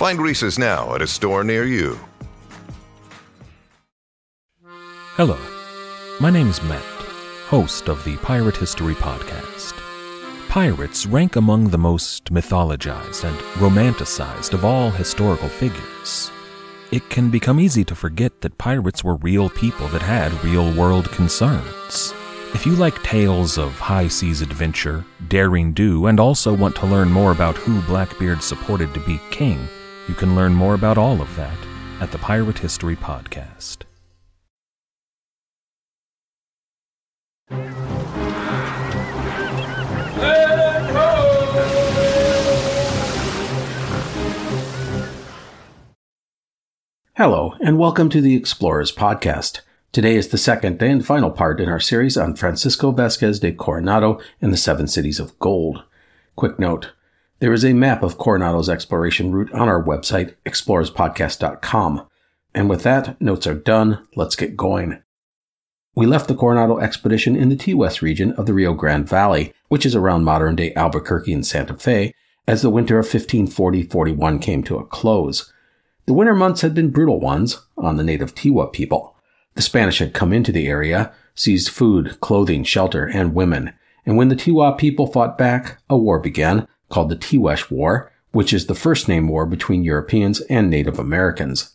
Find 0.00 0.18
Reese's 0.18 0.58
now 0.58 0.94
at 0.94 1.02
a 1.02 1.06
store 1.06 1.44
near 1.44 1.66
you. 1.66 2.00
Hello, 5.14 5.36
my 6.18 6.30
name 6.30 6.48
is 6.48 6.62
Matt, 6.62 6.82
host 7.48 7.86
of 7.90 8.02
the 8.04 8.16
Pirate 8.16 8.56
History 8.56 8.94
Podcast. 8.94 9.74
Pirates 10.48 11.04
rank 11.04 11.36
among 11.36 11.68
the 11.68 11.76
most 11.76 12.32
mythologized 12.32 13.24
and 13.24 13.36
romanticized 13.60 14.54
of 14.54 14.64
all 14.64 14.90
historical 14.90 15.50
figures. 15.50 16.30
It 16.90 17.10
can 17.10 17.28
become 17.28 17.60
easy 17.60 17.84
to 17.84 17.94
forget 17.94 18.40
that 18.40 18.56
pirates 18.56 19.04
were 19.04 19.16
real 19.16 19.50
people 19.50 19.86
that 19.88 20.00
had 20.00 20.32
real 20.42 20.72
world 20.72 21.12
concerns. 21.12 22.14
If 22.54 22.64
you 22.64 22.74
like 22.74 23.02
tales 23.02 23.58
of 23.58 23.78
high 23.78 24.08
seas 24.08 24.40
adventure, 24.40 25.04
daring 25.28 25.74
do, 25.74 26.06
and 26.06 26.18
also 26.18 26.54
want 26.54 26.74
to 26.76 26.86
learn 26.86 27.10
more 27.10 27.32
about 27.32 27.58
who 27.58 27.82
Blackbeard 27.82 28.42
supported 28.42 28.94
to 28.94 29.00
be 29.00 29.20
king, 29.30 29.68
you 30.10 30.16
can 30.16 30.34
learn 30.34 30.52
more 30.52 30.74
about 30.74 30.98
all 30.98 31.22
of 31.22 31.36
that 31.36 31.56
at 32.00 32.10
the 32.10 32.18
Pirate 32.18 32.58
History 32.58 32.96
Podcast. 32.96 33.84
Hello, 47.14 47.54
and 47.60 47.78
welcome 47.78 48.08
to 48.08 48.20
the 48.20 48.34
Explorers 48.34 48.90
Podcast. 48.90 49.60
Today 49.92 50.16
is 50.16 50.26
the 50.30 50.38
second 50.38 50.82
and 50.82 51.06
final 51.06 51.30
part 51.30 51.60
in 51.60 51.68
our 51.68 51.78
series 51.78 52.16
on 52.16 52.34
Francisco 52.34 52.90
Vasquez 52.90 53.38
de 53.38 53.52
Coronado 53.52 54.20
and 54.42 54.52
the 54.52 54.56
Seven 54.56 54.88
Cities 54.88 55.20
of 55.20 55.38
Gold. 55.38 55.84
Quick 56.34 56.58
note 56.58 56.90
there 57.40 57.52
is 57.54 57.64
a 57.64 57.72
map 57.72 58.02
of 58.02 58.18
Coronado's 58.18 58.68
exploration 58.68 59.32
route 59.32 59.52
on 59.52 59.68
our 59.68 59.82
website, 59.82 60.34
explorerspodcast.com. 60.46 62.06
And 62.54 62.68
with 62.68 62.82
that, 62.82 63.20
notes 63.20 63.46
are 63.46 63.54
done. 63.54 64.06
Let's 64.14 64.36
get 64.36 64.56
going. 64.56 65.02
We 65.96 66.06
left 66.06 66.28
the 66.28 66.34
Coronado 66.34 66.78
expedition 66.78 67.34
in 67.36 67.48
the 67.48 67.56
Tiguex 67.56 68.02
region 68.02 68.32
of 68.32 68.46
the 68.46 68.52
Rio 68.52 68.74
Grande 68.74 69.08
Valley, 69.08 69.54
which 69.68 69.86
is 69.86 69.96
around 69.96 70.24
modern 70.24 70.54
day 70.54 70.72
Albuquerque 70.74 71.32
and 71.32 71.46
Santa 71.46 71.74
Fe, 71.74 72.14
as 72.46 72.62
the 72.62 72.70
winter 72.70 72.98
of 72.98 73.06
1540 73.06 73.84
41 73.84 74.38
came 74.38 74.62
to 74.62 74.76
a 74.76 74.84
close. 74.84 75.52
The 76.06 76.12
winter 76.12 76.34
months 76.34 76.60
had 76.60 76.74
been 76.74 76.90
brutal 76.90 77.20
ones 77.20 77.66
on 77.78 77.96
the 77.96 78.04
native 78.04 78.34
Tiwa 78.34 78.72
people. 78.72 79.16
The 79.54 79.62
Spanish 79.62 79.98
had 79.98 80.14
come 80.14 80.32
into 80.32 80.52
the 80.52 80.68
area, 80.68 81.12
seized 81.34 81.70
food, 81.70 82.20
clothing, 82.20 82.64
shelter, 82.64 83.06
and 83.06 83.34
women, 83.34 83.72
and 84.04 84.16
when 84.16 84.28
the 84.28 84.36
Tiwa 84.36 84.76
people 84.76 85.06
fought 85.06 85.38
back, 85.38 85.78
a 85.88 85.96
war 85.96 86.18
began 86.18 86.66
called 86.90 87.08
the 87.08 87.16
Tiguex 87.16 87.70
War, 87.70 88.12
which 88.32 88.52
is 88.52 88.66
the 88.66 88.74
first 88.74 89.08
name 89.08 89.28
war 89.28 89.46
between 89.46 89.82
Europeans 89.82 90.40
and 90.42 90.68
Native 90.68 90.98
Americans. 90.98 91.74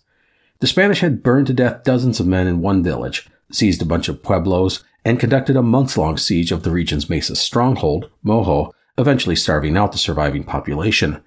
The 0.60 0.68
Spanish 0.68 1.00
had 1.02 1.24
burned 1.24 1.48
to 1.48 1.54
death 1.54 1.84
dozens 1.84 2.20
of 2.20 2.28
men 2.28 2.48
in 2.48 2.62
one 2.62 2.84
village, 2.84 3.28
seized 3.52 3.82
a 3.82 3.86
bunch 3.86 4.08
of 4.08 4.24
pueblos, 4.24 4.84
and 5.04 5.20
conducted 5.20 5.56
a 5.56 5.62
months 5.62 5.98
long 5.98 6.18
siege 6.18 6.52
of 6.52 6.64
the 6.64 6.72
region's 6.72 7.10
Mesa 7.10 7.36
stronghold, 7.36 8.10
Moho, 8.26 8.72
eventually 8.98 9.36
starving 9.36 9.76
out 9.76 9.92
the 9.92 9.98
surviving 9.98 10.44
population. 10.44 11.22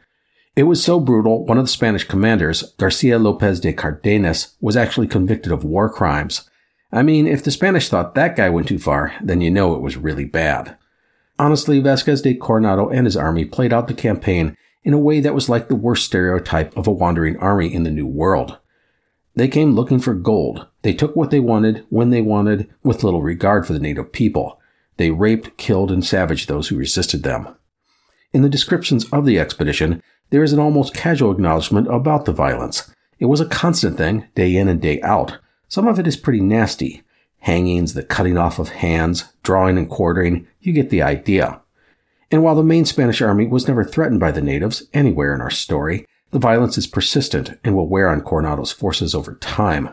It 0.57 0.65
was 0.65 0.83
so 0.83 0.99
brutal, 0.99 1.45
one 1.45 1.59
of 1.59 1.65
the 1.65 1.71
Spanish 1.71 2.05
commanders, 2.05 2.73
Garcia 2.79 3.19
Lopez 3.19 3.61
de 3.61 3.73
Cardenas, 3.73 4.57
was 4.61 4.77
actually 4.77 5.07
convicted 5.07 5.53
of 5.53 5.62
war 5.62 5.89
crimes. 5.89 6.51
I 6.91 7.03
mean, 7.03 7.27
if 7.27 7.45
the 7.45 7.51
Spanish 7.51 7.89
thought 7.89 8.15
that 8.15 8.35
guy 8.35 8.49
went 8.51 8.67
too 8.67 8.79
far, 8.79 9.15
then 9.23 9.41
you 9.41 9.51
know 9.51 9.75
it 9.75 9.83
was 9.83 9.97
really 9.97 10.25
bad. 10.25 10.77
Honestly, 11.38 11.78
Vasquez 11.78 12.22
de 12.22 12.34
Coronado 12.34 12.88
and 12.88 13.06
his 13.06 13.16
army 13.16 13.44
played 13.44 13.72
out 13.72 13.87
the 13.87 13.94
campaign 13.94 14.56
in 14.82 14.93
a 14.93 14.99
way 14.99 15.21
that 15.21 15.34
was 15.34 15.49
like 15.49 15.69
the 15.69 15.76
worst 15.76 16.04
stereotype 16.06 16.76
of 16.76 16.87
a 16.87 16.93
wandering 16.93 17.37
army 17.38 17.72
in 17.72 17.84
the 17.84 17.91
New 17.91 18.06
World. 18.06 18.59
They 19.37 19.47
came 19.47 19.72
looking 19.72 20.00
for 20.00 20.15
gold. 20.15 20.66
They 20.82 20.93
took 20.93 21.15
what 21.15 21.31
they 21.31 21.38
wanted, 21.38 21.87
when 21.91 22.10
they 22.10 22.22
wanted, 22.22 22.69
with 22.82 23.04
little 23.04 23.22
regard 23.22 23.66
for 23.66 23.72
the 23.72 23.78
native 23.78 24.10
people. 24.10 24.60
They 24.97 25.12
raped, 25.12 25.56
killed, 25.56 25.93
and 25.93 26.04
savaged 26.04 26.49
those 26.49 26.69
who 26.69 26.76
resisted 26.76 27.22
them. 27.22 27.55
In 28.32 28.43
the 28.43 28.49
descriptions 28.49 29.05
of 29.12 29.25
the 29.25 29.38
expedition, 29.38 30.03
there 30.31 30.43
is 30.43 30.53
an 30.53 30.59
almost 30.59 30.93
casual 30.93 31.31
acknowledgement 31.31 31.87
about 31.88 32.25
the 32.25 32.32
violence. 32.32 32.91
It 33.20 33.26
was 33.26 33.41
a 33.41 33.47
constant 33.47 33.97
thing, 33.97 34.26
day 34.34 34.56
in 34.56 34.69
and 34.69 34.81
day 34.81 35.00
out. 35.03 35.38
Some 35.69 35.87
of 35.87 35.99
it 35.99 36.06
is 36.06 36.16
pretty 36.16 36.41
nasty. 36.41 37.03
Hangings, 37.41 37.94
the 37.94 38.03
cutting 38.03 38.37
off 38.37 38.59
of 38.59 38.71
hands, 38.71 39.32
drawing 39.43 39.78
and 39.78 39.88
quartering, 39.88 40.47
you 40.60 40.72
get 40.72 40.91
the 40.91 41.03
idea. 41.03 41.60
And 42.31 42.43
while 42.43 42.54
the 42.54 42.62
main 42.62 42.84
Spanish 42.84 43.22
army 43.22 43.47
was 43.47 43.66
never 43.66 43.84
threatened 43.84 44.21
by 44.21 44.32
the 44.32 44.43
natives 44.43 44.84
anywhere 44.93 45.34
in 45.34 45.41
our 45.41 45.50
story, 45.50 46.06
the 46.31 46.38
violence 46.38 46.76
is 46.76 46.87
persistent 46.87 47.59
and 47.65 47.75
will 47.75 47.88
wear 47.88 48.09
on 48.09 48.21
Coronado's 48.21 48.72
forces 48.72 49.15
over 49.15 49.34
time. 49.37 49.91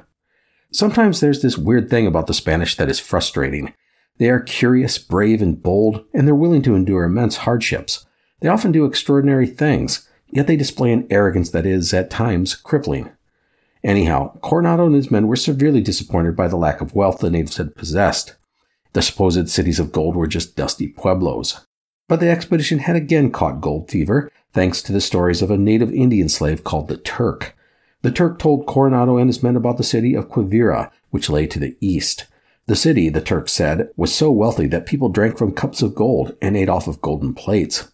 Sometimes 0.72 1.22
there's 1.22 1.42
this 1.42 1.58
weird 1.58 1.90
thing 1.90 2.06
about 2.06 2.28
the 2.28 2.34
Spanish 2.34 2.76
that 2.76 2.90
is 2.90 3.00
frustrating. 3.00 3.74
They 4.18 4.30
are 4.30 4.42
curious, 4.42 4.98
brave, 4.98 5.42
and 5.42 5.62
bold, 5.62 6.04
and 6.14 6.28
they're 6.28 6.36
willing 6.36 6.62
to 6.64 6.76
endure 6.76 7.04
immense 7.04 7.38
hardships. 7.38 8.06
They 8.42 8.50
often 8.50 8.74
do 8.74 8.86
extraordinary 8.86 9.48
things, 9.48 10.10
yet 10.30 10.48
they 10.48 10.58
display 10.58 10.92
an 10.92 11.08
arrogance 11.10 11.52
that 11.52 11.66
is, 11.66 11.94
at 11.94 12.10
times, 12.10 12.56
crippling. 12.56 13.12
Anyhow, 13.86 14.40
Coronado 14.40 14.88
and 14.88 14.96
his 14.96 15.12
men 15.12 15.28
were 15.28 15.36
severely 15.36 15.80
disappointed 15.80 16.36
by 16.36 16.48
the 16.48 16.56
lack 16.58 16.82
of 16.82 16.96
wealth 16.96 17.20
the 17.20 17.30
natives 17.30 17.58
had 17.58 17.76
possessed. 17.76 18.36
The 18.94 19.04
supposed 19.04 19.48
cities 19.48 19.80
of 19.80 19.92
gold 19.92 20.16
were 20.16 20.26
just 20.26 20.56
dusty 20.56 20.88
pueblos. 20.88 21.68
But 22.08 22.20
the 22.20 22.30
expedition 22.30 22.80
had 22.80 22.96
again 22.96 23.32
caught 23.32 23.62
gold 23.62 23.92
fever, 23.92 24.32
thanks 24.54 24.82
to 24.82 24.92
the 24.92 25.00
stories 25.00 25.44
of 25.44 25.52
a 25.52 25.58
native 25.58 25.94
Indian 25.94 26.30
slave 26.30 26.64
called 26.64 26.88
the 26.88 26.98
Turk. 26.98 27.56
The 28.02 28.10
Turk 28.10 28.40
told 28.40 28.66
Coronado 28.66 29.18
and 29.18 29.30
his 29.30 29.44
men 29.44 29.56
about 29.56 29.78
the 29.78 29.84
city 29.84 30.16
of 30.16 30.30
Quivira, 30.30 30.92
which 31.12 31.30
lay 31.30 31.46
to 31.46 31.60
the 31.60 31.78
east. 31.80 32.26
The 32.66 32.76
city, 32.76 33.10
the 33.10 33.22
Turk 33.22 33.48
said, 33.48 33.92
was 33.96 34.16
so 34.16 34.32
wealthy 34.32 34.66
that 34.66 34.88
people 34.88 35.10
drank 35.10 35.38
from 35.38 35.52
cups 35.52 35.84
of 35.84 35.94
gold 35.94 36.36
and 36.42 36.58
ate 36.58 36.70
off 36.70 36.88
of 36.88 37.02
golden 37.02 37.36
plates. 37.36 37.92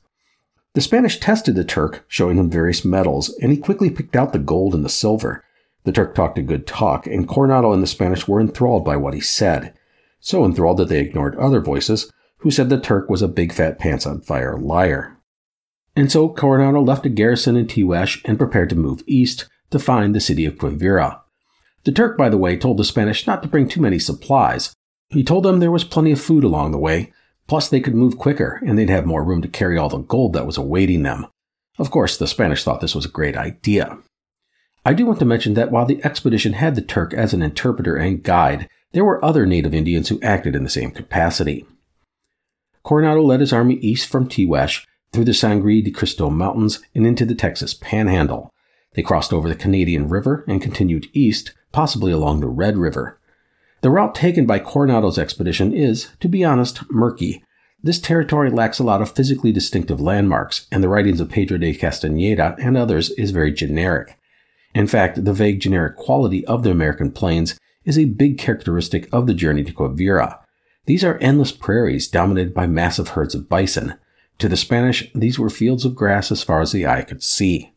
The 0.73 0.79
Spanish 0.79 1.19
tested 1.19 1.55
the 1.55 1.65
Turk, 1.65 2.05
showing 2.07 2.37
him 2.37 2.49
various 2.49 2.85
metals, 2.85 3.37
and 3.41 3.51
he 3.51 3.57
quickly 3.57 3.89
picked 3.89 4.15
out 4.15 4.31
the 4.31 4.39
gold 4.39 4.73
and 4.73 4.85
the 4.85 4.89
silver. 4.89 5.43
The 5.83 5.91
Turk 5.91 6.13
talked 6.13 6.37
a 6.37 6.43
good 6.43 6.67
talk, 6.67 7.07
and 7.07 7.27
Coronado 7.27 7.73
and 7.73 7.81
the 7.81 7.87
Spanish 7.87 8.27
were 8.27 8.39
enthralled 8.39 8.85
by 8.85 8.97
what 8.97 9.13
he 9.13 9.21
said. 9.21 9.73
So 10.19 10.45
enthralled 10.45 10.77
that 10.77 10.89
they 10.89 10.99
ignored 10.99 11.35
other 11.37 11.59
voices, 11.59 12.11
who 12.37 12.51
said 12.51 12.69
the 12.69 12.79
Turk 12.79 13.09
was 13.09 13.21
a 13.21 13.27
big 13.27 13.51
fat 13.51 13.79
pants 13.79 14.05
on 14.05 14.21
fire 14.21 14.57
liar. 14.57 15.17
And 15.95 16.11
so 16.11 16.29
Coronado 16.29 16.81
left 16.81 17.05
a 17.05 17.09
garrison 17.09 17.55
in 17.55 17.67
Tiguex 17.67 18.21
and 18.25 18.37
prepared 18.37 18.69
to 18.69 18.75
move 18.75 19.03
east 19.07 19.47
to 19.71 19.79
find 19.79 20.15
the 20.15 20.19
city 20.19 20.45
of 20.45 20.55
Quivira. 20.55 21.21
The 21.83 21.91
Turk, 21.91 22.17
by 22.17 22.29
the 22.29 22.37
way, 22.37 22.57
told 22.57 22.77
the 22.77 22.83
Spanish 22.83 23.25
not 23.25 23.41
to 23.41 23.49
bring 23.49 23.67
too 23.67 23.81
many 23.81 23.99
supplies. 23.99 24.73
He 25.09 25.23
told 25.23 25.43
them 25.43 25.59
there 25.59 25.71
was 25.71 25.83
plenty 25.83 26.11
of 26.11 26.21
food 26.21 26.43
along 26.43 26.71
the 26.71 26.77
way, 26.77 27.11
plus 27.47 27.67
they 27.67 27.81
could 27.81 27.95
move 27.95 28.17
quicker 28.17 28.61
and 28.65 28.77
they'd 28.77 28.89
have 28.89 29.05
more 29.05 29.23
room 29.23 29.41
to 29.41 29.47
carry 29.47 29.77
all 29.77 29.89
the 29.89 29.97
gold 29.97 30.33
that 30.33 30.45
was 30.45 30.57
awaiting 30.57 31.03
them. 31.03 31.27
Of 31.79 31.89
course, 31.91 32.17
the 32.17 32.27
Spanish 32.27 32.63
thought 32.63 32.81
this 32.81 32.95
was 32.95 33.05
a 33.05 33.09
great 33.09 33.35
idea. 33.35 33.97
I 34.83 34.93
do 34.93 35.05
want 35.05 35.19
to 35.19 35.25
mention 35.25 35.53
that 35.53 35.71
while 35.71 35.85
the 35.85 36.03
expedition 36.03 36.53
had 36.53 36.75
the 36.75 36.81
Turk 36.81 37.13
as 37.13 37.33
an 37.33 37.43
interpreter 37.43 37.95
and 37.95 38.23
guide, 38.23 38.67
there 38.93 39.05
were 39.05 39.23
other 39.23 39.45
native 39.45 39.73
Indians 39.73 40.09
who 40.09 40.19
acted 40.21 40.55
in 40.55 40.63
the 40.63 40.69
same 40.69 40.91
capacity. 40.91 41.65
Coronado 42.83 43.21
led 43.21 43.41
his 43.41 43.53
army 43.53 43.75
east 43.75 44.09
from 44.09 44.27
Tiguex 44.27 44.85
through 45.13 45.25
the 45.25 45.33
Sangre 45.33 45.81
de 45.81 45.91
Cristo 45.91 46.29
Mountains 46.29 46.81
and 46.95 47.05
into 47.05 47.25
the 47.25 47.35
Texas 47.35 47.75
Panhandle. 47.75 48.51
They 48.93 49.03
crossed 49.03 49.31
over 49.31 49.47
the 49.47 49.55
Canadian 49.55 50.09
River 50.09 50.43
and 50.47 50.61
continued 50.61 51.07
east, 51.13 51.53
possibly 51.71 52.11
along 52.11 52.39
the 52.39 52.47
Red 52.47 52.77
River. 52.77 53.19
The 53.81 53.91
route 53.91 54.15
taken 54.15 54.45
by 54.45 54.59
Coronado's 54.59 55.17
expedition 55.17 55.73
is, 55.73 56.09
to 56.19 56.27
be 56.27 56.43
honest, 56.43 56.89
murky. 56.91 57.43
This 57.83 57.99
territory 57.99 58.49
lacks 58.49 58.79
a 58.79 58.83
lot 58.83 59.01
of 59.01 59.11
physically 59.11 59.51
distinctive 59.51 60.01
landmarks, 60.01 60.67
and 60.71 60.83
the 60.83 60.89
writings 60.89 61.19
of 61.19 61.29
Pedro 61.29 61.57
de 61.57 61.73
Castaneda 61.73 62.55
and 62.59 62.75
others 62.77 63.11
is 63.11 63.31
very 63.31 63.51
generic. 63.51 64.17
In 64.73 64.87
fact, 64.87 65.23
the 65.25 65.33
vague 65.33 65.59
generic 65.59 65.97
quality 65.97 66.45
of 66.45 66.63
the 66.63 66.71
American 66.71 67.11
plains 67.11 67.59
is 67.83 67.97
a 67.97 68.05
big 68.05 68.37
characteristic 68.37 69.09
of 69.11 69.27
the 69.27 69.33
journey 69.33 69.63
to 69.63 69.73
Quivira. 69.73 70.39
These 70.85 71.03
are 71.03 71.17
endless 71.17 71.51
prairies 71.51 72.07
dominated 72.07 72.53
by 72.53 72.67
massive 72.67 73.09
herds 73.09 73.35
of 73.35 73.49
bison. 73.49 73.95
To 74.39 74.49
the 74.49 74.57
Spanish, 74.57 75.11
these 75.13 75.37
were 75.37 75.49
fields 75.49 75.85
of 75.85 75.95
grass 75.95 76.31
as 76.31 76.43
far 76.43 76.61
as 76.61 76.71
the 76.71 76.87
eye 76.87 77.03
could 77.03 77.21
see. 77.21 77.73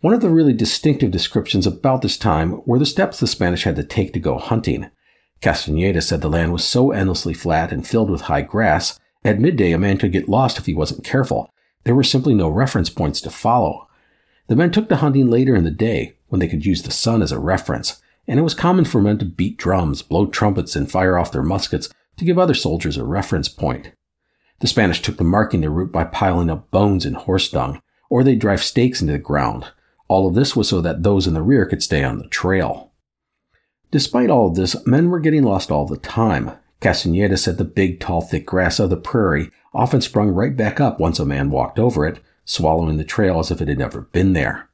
One 0.00 0.14
of 0.14 0.20
the 0.20 0.30
really 0.30 0.52
distinctive 0.52 1.10
descriptions 1.10 1.66
about 1.66 2.02
this 2.02 2.16
time 2.16 2.62
were 2.64 2.78
the 2.78 2.86
steps 2.86 3.18
the 3.18 3.26
Spanish 3.26 3.64
had 3.64 3.76
to 3.76 3.84
take 3.84 4.12
to 4.12 4.20
go 4.20 4.38
hunting. 4.38 4.90
Castaneda 5.40 6.00
said 6.00 6.20
the 6.20 6.30
land 6.30 6.52
was 6.52 6.64
so 6.64 6.92
endlessly 6.92 7.34
flat 7.34 7.72
and 7.72 7.86
filled 7.86 8.10
with 8.10 8.22
high 8.22 8.42
grass, 8.42 8.98
at 9.24 9.40
midday 9.40 9.72
a 9.72 9.78
man 9.78 9.98
could 9.98 10.12
get 10.12 10.28
lost 10.28 10.58
if 10.58 10.66
he 10.66 10.74
wasn't 10.74 11.04
careful. 11.04 11.50
There 11.84 11.94
were 11.94 12.04
simply 12.04 12.34
no 12.34 12.48
reference 12.48 12.90
points 12.90 13.20
to 13.22 13.30
follow. 13.30 13.85
The 14.48 14.56
men 14.56 14.70
took 14.70 14.88
to 14.88 14.96
hunting 14.96 15.28
later 15.28 15.56
in 15.56 15.64
the 15.64 15.70
day, 15.70 16.16
when 16.28 16.38
they 16.38 16.48
could 16.48 16.66
use 16.66 16.82
the 16.82 16.90
sun 16.90 17.22
as 17.22 17.32
a 17.32 17.38
reference, 17.38 18.00
and 18.28 18.38
it 18.38 18.42
was 18.42 18.54
common 18.54 18.84
for 18.84 19.00
men 19.00 19.18
to 19.18 19.24
beat 19.24 19.56
drums, 19.56 20.02
blow 20.02 20.26
trumpets, 20.26 20.76
and 20.76 20.90
fire 20.90 21.18
off 21.18 21.32
their 21.32 21.42
muskets 21.42 21.88
to 22.16 22.24
give 22.24 22.38
other 22.38 22.54
soldiers 22.54 22.96
a 22.96 23.04
reference 23.04 23.48
point. 23.48 23.92
The 24.60 24.66
Spanish 24.66 25.02
took 25.02 25.18
to 25.18 25.24
marking 25.24 25.60
their 25.60 25.70
route 25.70 25.92
by 25.92 26.04
piling 26.04 26.50
up 26.50 26.70
bones 26.70 27.04
and 27.04 27.16
horse 27.16 27.50
dung, 27.50 27.82
or 28.08 28.24
they'd 28.24 28.38
drive 28.38 28.62
stakes 28.62 29.00
into 29.00 29.12
the 29.12 29.18
ground. 29.18 29.66
All 30.08 30.26
of 30.26 30.34
this 30.34 30.56
was 30.56 30.68
so 30.68 30.80
that 30.80 31.02
those 31.02 31.26
in 31.26 31.34
the 31.34 31.42
rear 31.42 31.66
could 31.66 31.82
stay 31.82 32.02
on 32.02 32.18
the 32.18 32.28
trail. 32.28 32.92
Despite 33.90 34.30
all 34.30 34.48
of 34.48 34.54
this, 34.54 34.86
men 34.86 35.10
were 35.10 35.20
getting 35.20 35.42
lost 35.42 35.70
all 35.70 35.86
the 35.86 35.98
time. 35.98 36.52
Castaneda 36.80 37.36
said 37.36 37.58
the 37.58 37.64
big, 37.64 38.00
tall, 38.00 38.20
thick 38.20 38.46
grass 38.46 38.78
of 38.78 38.90
the 38.90 38.96
prairie 38.96 39.50
often 39.74 40.00
sprung 40.00 40.30
right 40.30 40.56
back 40.56 40.80
up 40.80 40.98
once 40.98 41.18
a 41.18 41.26
man 41.26 41.50
walked 41.50 41.78
over 41.78 42.06
it, 42.06 42.20
swallowing 42.46 42.96
the 42.96 43.04
trail 43.04 43.38
as 43.38 43.50
if 43.50 43.60
it 43.60 43.68
had 43.68 43.78
never 43.78 44.00
been 44.00 44.32
there. 44.32 44.70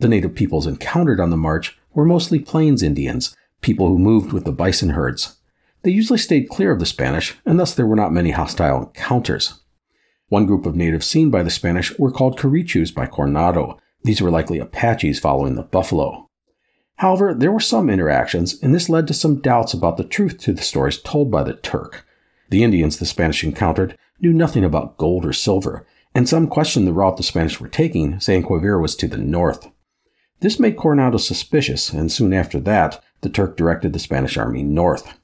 The 0.00 0.08
native 0.08 0.34
peoples 0.34 0.66
encountered 0.66 1.20
on 1.20 1.30
the 1.30 1.36
march 1.38 1.78
were 1.94 2.04
mostly 2.04 2.38
Plains 2.38 2.82
Indians, 2.82 3.34
people 3.62 3.88
who 3.88 3.98
moved 3.98 4.32
with 4.32 4.44
the 4.44 4.52
bison 4.52 4.90
herds. 4.90 5.38
They 5.82 5.90
usually 5.90 6.18
stayed 6.18 6.50
clear 6.50 6.72
of 6.72 6.80
the 6.80 6.84
Spanish, 6.84 7.34
and 7.46 7.58
thus 7.58 7.74
there 7.74 7.86
were 7.86 7.96
not 7.96 8.12
many 8.12 8.32
hostile 8.32 8.82
encounters. 8.82 9.60
One 10.28 10.44
group 10.44 10.66
of 10.66 10.76
natives 10.76 11.06
seen 11.06 11.30
by 11.30 11.42
the 11.42 11.50
Spanish 11.50 11.96
were 11.98 12.10
called 12.10 12.38
Querechos 12.38 12.92
by 12.92 13.06
Coronado. 13.06 13.78
These 14.02 14.20
were 14.20 14.30
likely 14.30 14.58
Apaches 14.58 15.20
following 15.20 15.54
the 15.54 15.62
buffalo. 15.62 16.28
However, 16.96 17.34
there 17.34 17.52
were 17.52 17.60
some 17.60 17.88
interactions, 17.88 18.60
and 18.62 18.74
this 18.74 18.88
led 18.88 19.06
to 19.06 19.14
some 19.14 19.40
doubts 19.40 19.72
about 19.72 19.96
the 19.96 20.04
truth 20.04 20.38
to 20.38 20.52
the 20.52 20.62
stories 20.62 21.00
told 21.00 21.30
by 21.30 21.44
the 21.44 21.54
Turk. 21.54 22.04
The 22.48 22.64
Indians 22.64 22.96
the 22.96 23.06
Spanish 23.06 23.44
encountered 23.44 23.96
knew 24.20 24.32
nothing 24.32 24.64
about 24.64 24.96
gold 24.96 25.24
or 25.24 25.32
silver, 25.32 25.86
and 26.16 26.26
some 26.26 26.48
questioned 26.48 26.86
the 26.86 26.94
route 26.94 27.18
the 27.18 27.22
Spanish 27.22 27.60
were 27.60 27.68
taking, 27.68 28.18
saying 28.20 28.42
Quivira 28.42 28.80
was 28.80 28.96
to 28.96 29.06
the 29.06 29.18
north. 29.18 29.70
This 30.40 30.58
made 30.58 30.78
Coronado 30.78 31.18
suspicious, 31.18 31.92
and 31.92 32.10
soon 32.10 32.32
after 32.32 32.58
that, 32.60 33.04
the 33.20 33.28
Turk 33.28 33.54
directed 33.54 33.92
the 33.92 33.98
Spanish 33.98 34.38
army 34.38 34.62
north. 34.62 35.18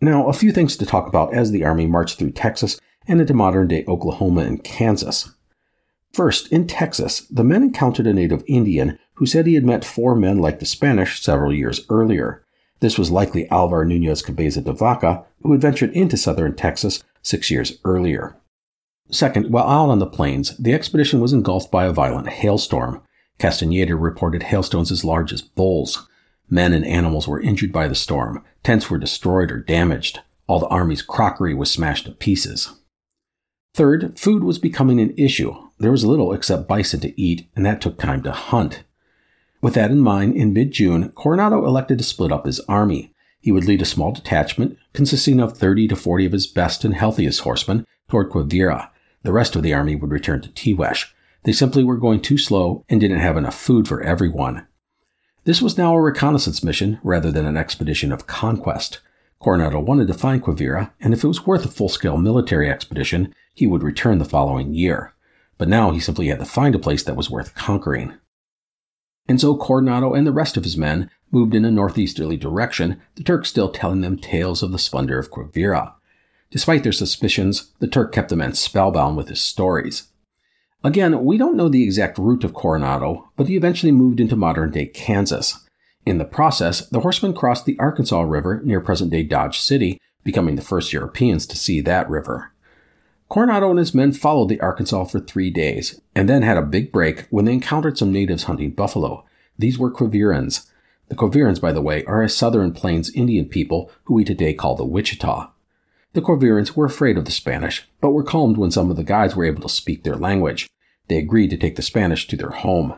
Now, 0.00 0.26
a 0.26 0.32
few 0.32 0.50
things 0.50 0.78
to 0.78 0.86
talk 0.86 1.08
about 1.08 1.34
as 1.34 1.50
the 1.50 1.62
army 1.62 1.84
marched 1.84 2.18
through 2.18 2.30
Texas 2.30 2.80
and 3.06 3.20
into 3.20 3.34
modern 3.34 3.68
day 3.68 3.84
Oklahoma 3.86 4.44
and 4.44 4.64
Kansas. 4.64 5.34
First, 6.14 6.50
in 6.50 6.66
Texas, 6.66 7.26
the 7.30 7.44
men 7.44 7.62
encountered 7.62 8.06
a 8.06 8.14
native 8.14 8.42
Indian 8.46 8.98
who 9.16 9.26
said 9.26 9.46
he 9.46 9.56
had 9.56 9.66
met 9.66 9.84
four 9.84 10.14
men 10.14 10.38
like 10.38 10.58
the 10.58 10.64
Spanish 10.64 11.20
several 11.20 11.52
years 11.52 11.82
earlier. 11.90 12.46
This 12.80 12.96
was 12.96 13.10
likely 13.10 13.46
Alvar 13.50 13.84
Nunez 13.84 14.22
Cabeza 14.22 14.62
de 14.62 14.72
Vaca, 14.72 15.26
who 15.42 15.52
had 15.52 15.60
ventured 15.60 15.92
into 15.92 16.16
southern 16.16 16.56
Texas 16.56 17.04
six 17.22 17.50
years 17.50 17.78
earlier. 17.84 18.38
Second, 19.10 19.50
while 19.50 19.66
out 19.66 19.90
on 19.90 19.98
the 19.98 20.06
plains, 20.06 20.56
the 20.58 20.74
expedition 20.74 21.20
was 21.20 21.32
engulfed 21.32 21.70
by 21.70 21.86
a 21.86 21.92
violent 21.92 22.28
hailstorm. 22.28 23.00
Castaneda 23.38 23.96
reported 23.96 24.44
hailstones 24.44 24.90
as 24.90 25.04
large 25.04 25.32
as 25.32 25.42
bowls. 25.42 26.06
Men 26.50 26.72
and 26.72 26.84
animals 26.84 27.28
were 27.28 27.40
injured 27.40 27.72
by 27.72 27.88
the 27.88 27.94
storm. 27.94 28.44
Tents 28.62 28.90
were 28.90 28.98
destroyed 28.98 29.50
or 29.50 29.58
damaged. 29.58 30.20
All 30.46 30.58
the 30.58 30.66
army's 30.66 31.02
crockery 31.02 31.54
was 31.54 31.70
smashed 31.70 32.06
to 32.06 32.12
pieces. 32.12 32.74
Third, 33.74 34.18
food 34.18 34.42
was 34.42 34.58
becoming 34.58 35.00
an 35.00 35.14
issue. 35.16 35.54
There 35.78 35.92
was 35.92 36.04
little 36.04 36.32
except 36.32 36.68
bison 36.68 37.00
to 37.00 37.20
eat, 37.20 37.48
and 37.54 37.64
that 37.64 37.80
took 37.80 37.98
time 37.98 38.22
to 38.24 38.32
hunt. 38.32 38.82
With 39.60 39.74
that 39.74 39.90
in 39.90 40.00
mind, 40.00 40.34
in 40.34 40.52
mid 40.52 40.72
June, 40.72 41.10
Coronado 41.10 41.64
elected 41.64 41.98
to 41.98 42.04
split 42.04 42.32
up 42.32 42.46
his 42.46 42.60
army. 42.60 43.14
He 43.40 43.52
would 43.52 43.64
lead 43.64 43.82
a 43.82 43.86
small 43.86 44.12
detachment, 44.12 44.76
consisting 44.92 45.40
of 45.40 45.56
30 45.56 45.88
to 45.88 45.96
40 45.96 46.26
of 46.26 46.32
his 46.32 46.46
best 46.46 46.84
and 46.84 46.94
healthiest 46.94 47.40
horsemen, 47.40 47.86
toward 48.08 48.30
Quivira. 48.30 48.90
The 49.22 49.32
rest 49.32 49.56
of 49.56 49.62
the 49.62 49.74
army 49.74 49.96
would 49.96 50.10
return 50.10 50.40
to 50.42 50.48
Tiguex. 50.50 51.06
They 51.44 51.52
simply 51.52 51.84
were 51.84 51.96
going 51.96 52.20
too 52.20 52.38
slow 52.38 52.84
and 52.88 53.00
didn't 53.00 53.20
have 53.20 53.36
enough 53.36 53.58
food 53.58 53.88
for 53.88 54.02
everyone. 54.02 54.66
This 55.44 55.62
was 55.62 55.78
now 55.78 55.94
a 55.94 56.00
reconnaissance 56.00 56.62
mission 56.62 57.00
rather 57.02 57.30
than 57.30 57.46
an 57.46 57.56
expedition 57.56 58.12
of 58.12 58.26
conquest. 58.26 59.00
Coronado 59.40 59.80
wanted 59.80 60.08
to 60.08 60.14
find 60.14 60.42
Quivira, 60.42 60.90
and 61.00 61.14
if 61.14 61.22
it 61.22 61.28
was 61.28 61.46
worth 61.46 61.64
a 61.64 61.68
full-scale 61.68 62.18
military 62.18 62.68
expedition, 62.68 63.34
he 63.54 63.66
would 63.66 63.82
return 63.82 64.18
the 64.18 64.24
following 64.24 64.74
year. 64.74 65.14
But 65.56 65.68
now 65.68 65.90
he 65.90 66.00
simply 66.00 66.28
had 66.28 66.40
to 66.40 66.44
find 66.44 66.74
a 66.74 66.78
place 66.78 67.02
that 67.04 67.16
was 67.16 67.30
worth 67.30 67.54
conquering. 67.54 68.14
And 69.28 69.40
so 69.40 69.56
Coronado 69.56 70.14
and 70.14 70.26
the 70.26 70.32
rest 70.32 70.56
of 70.56 70.64
his 70.64 70.76
men 70.76 71.10
moved 71.30 71.54
in 71.54 71.64
a 71.64 71.70
northeasterly 71.70 72.36
direction, 72.36 73.00
the 73.14 73.22
Turks 73.22 73.48
still 73.48 73.70
telling 73.70 74.00
them 74.00 74.18
tales 74.18 74.62
of 74.62 74.72
the 74.72 74.78
splendor 74.78 75.18
of 75.18 75.30
Quivira. 75.30 75.94
Despite 76.50 76.82
their 76.82 76.92
suspicions, 76.92 77.72
the 77.78 77.86
Turk 77.86 78.12
kept 78.12 78.30
the 78.30 78.36
men 78.36 78.54
spellbound 78.54 79.16
with 79.16 79.28
his 79.28 79.40
stories. 79.40 80.08
Again, 80.82 81.24
we 81.24 81.36
don't 81.36 81.56
know 81.56 81.68
the 81.68 81.82
exact 81.82 82.18
route 82.18 82.44
of 82.44 82.54
Coronado, 82.54 83.30
but 83.36 83.48
he 83.48 83.56
eventually 83.56 83.92
moved 83.92 84.20
into 84.20 84.36
modern 84.36 84.70
day 84.70 84.86
Kansas. 84.86 85.66
In 86.06 86.18
the 86.18 86.24
process, 86.24 86.88
the 86.88 87.00
horsemen 87.00 87.34
crossed 87.34 87.66
the 87.66 87.78
Arkansas 87.78 88.22
River 88.22 88.62
near 88.64 88.80
present 88.80 89.10
day 89.10 89.24
Dodge 89.24 89.58
City, 89.58 90.00
becoming 90.24 90.56
the 90.56 90.62
first 90.62 90.92
Europeans 90.92 91.46
to 91.46 91.56
see 91.56 91.80
that 91.82 92.08
river. 92.08 92.52
Coronado 93.28 93.68
and 93.68 93.78
his 93.78 93.94
men 93.94 94.12
followed 94.12 94.48
the 94.48 94.60
Arkansas 94.60 95.04
for 95.04 95.20
three 95.20 95.50
days, 95.50 96.00
and 96.14 96.28
then 96.28 96.42
had 96.42 96.56
a 96.56 96.62
big 96.62 96.90
break 96.90 97.26
when 97.28 97.44
they 97.44 97.52
encountered 97.52 97.98
some 97.98 98.10
natives 98.10 98.44
hunting 98.44 98.70
buffalo. 98.70 99.26
These 99.58 99.78
were 99.78 99.92
Quivirans. 99.92 100.66
The 101.08 101.14
Quivirans, 101.14 101.60
by 101.60 101.72
the 101.72 101.82
way, 101.82 102.04
are 102.04 102.22
a 102.22 102.28
southern 102.28 102.72
plains 102.72 103.10
Indian 103.10 103.46
people 103.46 103.90
who 104.04 104.14
we 104.14 104.24
today 104.24 104.54
call 104.54 104.76
the 104.76 104.86
Wichita. 104.86 105.50
The 106.14 106.22
Quivirans 106.22 106.74
were 106.74 106.86
afraid 106.86 107.18
of 107.18 107.26
the 107.26 107.30
Spanish, 107.30 107.88
but 108.00 108.10
were 108.10 108.24
calmed 108.24 108.56
when 108.56 108.70
some 108.70 108.90
of 108.90 108.96
the 108.96 109.04
guides 109.04 109.36
were 109.36 109.44
able 109.44 109.62
to 109.62 109.68
speak 109.68 110.04
their 110.04 110.16
language. 110.16 110.68
They 111.08 111.18
agreed 111.18 111.50
to 111.50 111.56
take 111.56 111.76
the 111.76 111.82
Spanish 111.82 112.26
to 112.28 112.36
their 112.36 112.50
home. 112.50 112.94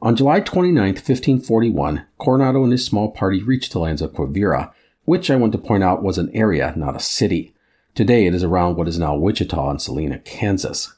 On 0.00 0.14
July 0.14 0.40
29, 0.40 0.84
1541, 0.84 2.06
Coronado 2.18 2.62
and 2.62 2.72
his 2.72 2.84
small 2.84 3.10
party 3.10 3.42
reached 3.42 3.72
the 3.72 3.78
lands 3.78 4.02
of 4.02 4.12
Quivira, 4.12 4.72
which 5.04 5.30
I 5.30 5.36
want 5.36 5.52
to 5.52 5.58
point 5.58 5.82
out 5.82 6.02
was 6.02 6.18
an 6.18 6.30
area, 6.34 6.72
not 6.76 6.96
a 6.96 7.00
city. 7.00 7.54
Today 7.94 8.26
it 8.26 8.34
is 8.34 8.44
around 8.44 8.76
what 8.76 8.88
is 8.88 8.98
now 8.98 9.16
Wichita 9.16 9.70
and 9.70 9.80
Salina, 9.80 10.18
Kansas. 10.18 10.94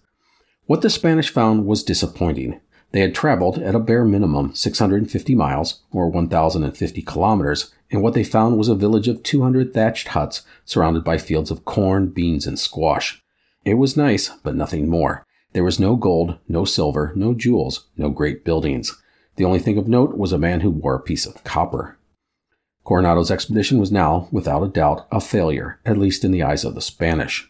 What 0.67 0.83
the 0.83 0.91
Spanish 0.91 1.31
found 1.31 1.67
was 1.67 1.85
disappointing. 1.85 2.61
They 2.97 3.03
had 3.03 3.15
traveled, 3.15 3.59
at 3.59 3.75
a 3.75 3.79
bare 3.79 4.07
minimum, 4.07 4.55
650 4.55 5.35
miles, 5.35 5.83
or 5.93 6.09
1,050 6.09 7.03
kilometers, 7.03 7.71
and 7.91 8.01
what 8.01 8.15
they 8.15 8.25
found 8.25 8.57
was 8.57 8.69
a 8.71 8.75
village 8.75 9.07
of 9.07 9.23
200 9.23 9.75
thatched 9.75 10.09
huts 10.09 10.41
surrounded 10.65 11.05
by 11.05 11.19
fields 11.19 11.51
of 11.51 11.67
corn, 11.67 12.07
beans, 12.07 12.47
and 12.47 12.59
squash. 12.59 13.23
It 13.67 13.75
was 13.75 13.99
nice, 13.99 14.31
but 14.43 14.57
nothing 14.57 14.89
more. 14.89 15.27
There 15.53 15.63
was 15.63 15.79
no 15.79 15.97
gold, 15.97 16.39
no 16.49 16.65
silver, 16.65 17.13
no 17.15 17.35
jewels, 17.35 17.85
no 17.99 18.09
great 18.09 18.47
buildings. 18.47 18.97
The 19.35 19.45
only 19.45 19.59
thing 19.59 19.77
of 19.77 19.87
note 19.87 20.17
was 20.17 20.33
a 20.33 20.39
man 20.39 20.61
who 20.61 20.71
wore 20.71 20.95
a 20.95 21.01
piece 21.01 21.27
of 21.27 21.45
copper. 21.45 21.99
Coronado's 22.83 23.31
expedition 23.31 23.79
was 23.79 23.93
now, 23.93 24.27
without 24.33 24.63
a 24.63 24.69
doubt, 24.69 25.07
a 25.13 25.21
failure, 25.21 25.81
at 25.85 25.99
least 25.99 26.25
in 26.25 26.33
the 26.33 26.43
eyes 26.43 26.65
of 26.65 26.75
the 26.75 26.81
Spanish. 26.81 27.47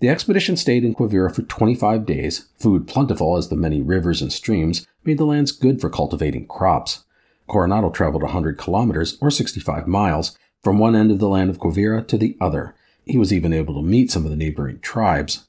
The 0.00 0.08
expedition 0.08 0.56
stayed 0.56 0.84
in 0.84 0.94
Quivira 0.94 1.34
for 1.34 1.42
25 1.42 2.06
days. 2.06 2.48
Food 2.58 2.86
plentiful 2.86 3.36
as 3.36 3.48
the 3.48 3.56
many 3.56 3.82
rivers 3.82 4.22
and 4.22 4.32
streams 4.32 4.86
made 5.04 5.18
the 5.18 5.24
lands 5.24 5.50
good 5.50 5.80
for 5.80 5.90
cultivating 5.90 6.46
crops. 6.46 7.04
Coronado 7.48 7.90
traveled 7.90 8.22
100 8.22 8.58
kilometers, 8.58 9.18
or 9.20 9.30
65 9.30 9.88
miles, 9.88 10.38
from 10.62 10.78
one 10.78 10.94
end 10.94 11.10
of 11.10 11.18
the 11.18 11.28
land 11.28 11.50
of 11.50 11.58
Quivira 11.58 12.06
to 12.06 12.16
the 12.16 12.36
other. 12.40 12.74
He 13.04 13.18
was 13.18 13.32
even 13.32 13.52
able 13.52 13.74
to 13.74 13.82
meet 13.82 14.10
some 14.10 14.24
of 14.24 14.30
the 14.30 14.36
neighboring 14.36 14.80
tribes. 14.80 15.46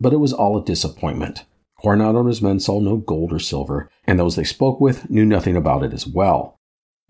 But 0.00 0.12
it 0.12 0.18
was 0.18 0.32
all 0.32 0.56
a 0.56 0.64
disappointment. 0.64 1.44
Coronado 1.82 2.20
and 2.20 2.28
his 2.28 2.40
men 2.40 2.60
saw 2.60 2.80
no 2.80 2.96
gold 2.96 3.32
or 3.32 3.40
silver, 3.40 3.90
and 4.04 4.18
those 4.18 4.36
they 4.36 4.44
spoke 4.44 4.80
with 4.80 5.10
knew 5.10 5.24
nothing 5.24 5.56
about 5.56 5.82
it 5.82 5.92
as 5.92 6.06
well. 6.06 6.58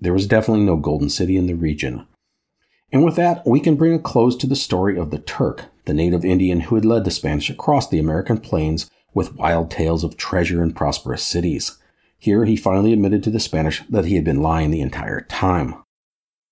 There 0.00 0.14
was 0.14 0.26
definitely 0.26 0.64
no 0.64 0.76
golden 0.76 1.10
city 1.10 1.36
in 1.36 1.46
the 1.46 1.54
region. 1.54 2.06
And 2.90 3.04
with 3.04 3.16
that, 3.16 3.46
we 3.46 3.60
can 3.60 3.76
bring 3.76 3.94
a 3.94 3.98
close 3.98 4.34
to 4.36 4.46
the 4.46 4.56
story 4.56 4.98
of 4.98 5.10
the 5.10 5.18
Turk, 5.18 5.66
the 5.84 5.94
native 5.94 6.24
Indian 6.24 6.60
who 6.60 6.74
had 6.74 6.84
led 6.84 7.04
the 7.04 7.10
Spanish 7.10 7.50
across 7.50 7.88
the 7.88 7.98
American 7.98 8.38
plains 8.38 8.90
with 9.14 9.36
wild 9.36 9.70
tales 9.70 10.04
of 10.04 10.16
treasure 10.16 10.62
and 10.62 10.76
prosperous 10.76 11.22
cities. 11.22 11.78
Here 12.18 12.44
he 12.44 12.56
finally 12.56 12.92
admitted 12.92 13.22
to 13.24 13.30
the 13.30 13.40
Spanish 13.40 13.82
that 13.88 14.04
he 14.04 14.14
had 14.14 14.24
been 14.24 14.42
lying 14.42 14.70
the 14.70 14.80
entire 14.80 15.22
time. 15.22 15.74